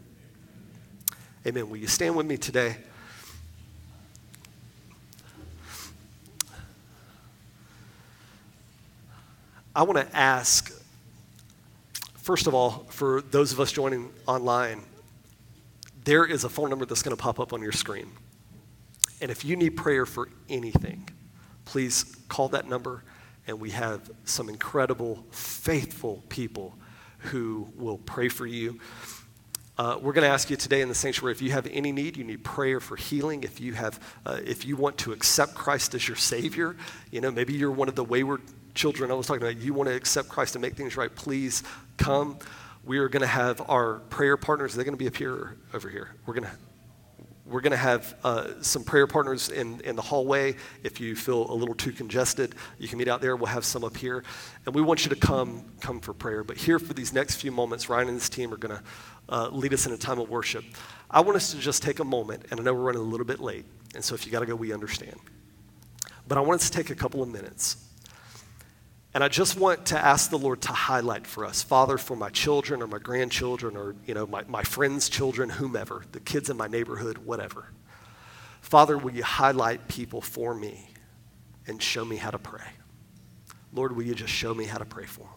[1.46, 1.70] Amen.
[1.70, 2.78] Will you stand with me today?
[9.76, 10.74] I want to ask,
[12.16, 14.82] first of all, for those of us joining online,
[16.08, 18.10] there is a phone number that's going to pop up on your screen.
[19.20, 21.10] And if you need prayer for anything,
[21.66, 23.04] please call that number,
[23.46, 26.78] and we have some incredible, faithful people
[27.20, 28.80] who will pray for you.
[29.78, 32.16] Uh, we're going to ask you today in the sanctuary if you have any need,
[32.16, 33.44] you need prayer for healing.
[33.44, 36.78] If you have, uh, if you want to accept Christ as your Savior,
[37.12, 38.44] you know maybe you're one of the wayward
[38.76, 39.58] children I was talking about.
[39.58, 41.14] You want to accept Christ and make things right.
[41.14, 41.64] Please
[41.98, 42.40] come.
[42.88, 44.74] We are going to have our prayer partners.
[44.74, 46.16] They're going to be up here, over here.
[46.26, 46.52] We're going to
[47.46, 50.56] we're going to have uh, some prayer partners in, in the hallway.
[50.84, 53.38] If you feel a little too congested, you can meet out there.
[53.38, 54.24] We'll have some up here.
[54.66, 56.44] And we want you to come, come for prayer.
[56.44, 58.84] But here for these next few moments, Ryan and his team are going to
[59.30, 60.66] uh, lead us in a time of worship.
[61.10, 63.26] I want us to just take a moment, and I know we're running a little
[63.26, 63.64] bit late.
[63.96, 65.20] And so if you got to go, we understand.
[66.28, 67.87] But I want us to take a couple of minutes
[69.14, 72.30] and I just want to ask the Lord to highlight for us, Father, for my
[72.30, 76.58] children or my grandchildren or, you know, my, my friends' children, whomever, the kids in
[76.58, 77.72] my neighborhood, whatever.
[78.62, 80.90] Father, will you highlight people for me
[81.68, 82.68] and show me how to pray?
[83.74, 85.30] Lord, will you just show me how to pray for them?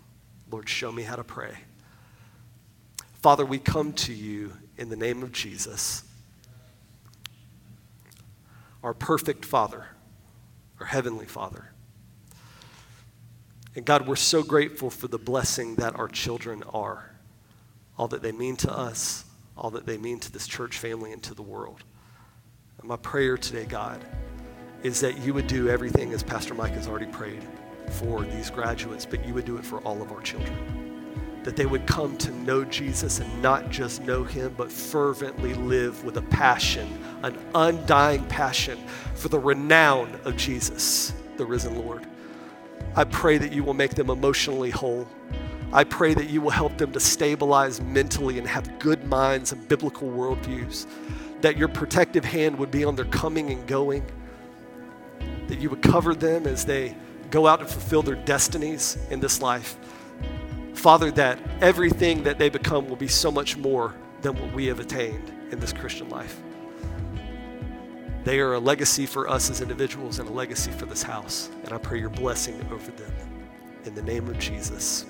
[0.51, 1.55] Lord, show me how to pray.
[3.23, 6.03] Father, we come to you in the name of Jesus,
[8.83, 9.87] our perfect Father,
[10.81, 11.70] our heavenly Father.
[13.77, 17.11] And God, we're so grateful for the blessing that our children are,
[17.97, 19.25] all that they mean to us,
[19.57, 21.85] all that they mean to this church family and to the world.
[22.79, 24.05] And my prayer today, God,
[24.83, 27.43] is that you would do everything as Pastor Mike has already prayed
[27.91, 31.41] for these graduates, but you would do it for all of our children.
[31.45, 36.03] That they would come to know Jesus and not just know him, but fervently live
[36.05, 36.89] with a passion,
[37.23, 38.79] an undying passion
[39.15, 42.07] for the renown of Jesus, the risen Lord.
[42.97, 45.07] I pray that you will make them emotionally whole.
[45.73, 49.69] I pray that you will help them to stabilize mentally and have good minds and
[49.69, 50.87] biblical worldviews.
[51.43, 54.05] That your protective hand would be on their coming and going.
[55.47, 56.97] That you would cover them as they
[57.31, 59.77] go out to fulfill their destinies in this life.
[60.75, 64.81] Father, that everything that they become will be so much more than what we have
[64.81, 66.41] attained in this Christian life.
[68.23, 71.49] They are a legacy for us as individuals and a legacy for this house.
[71.65, 73.13] And I pray your blessing over them.
[73.85, 75.07] In the name of Jesus.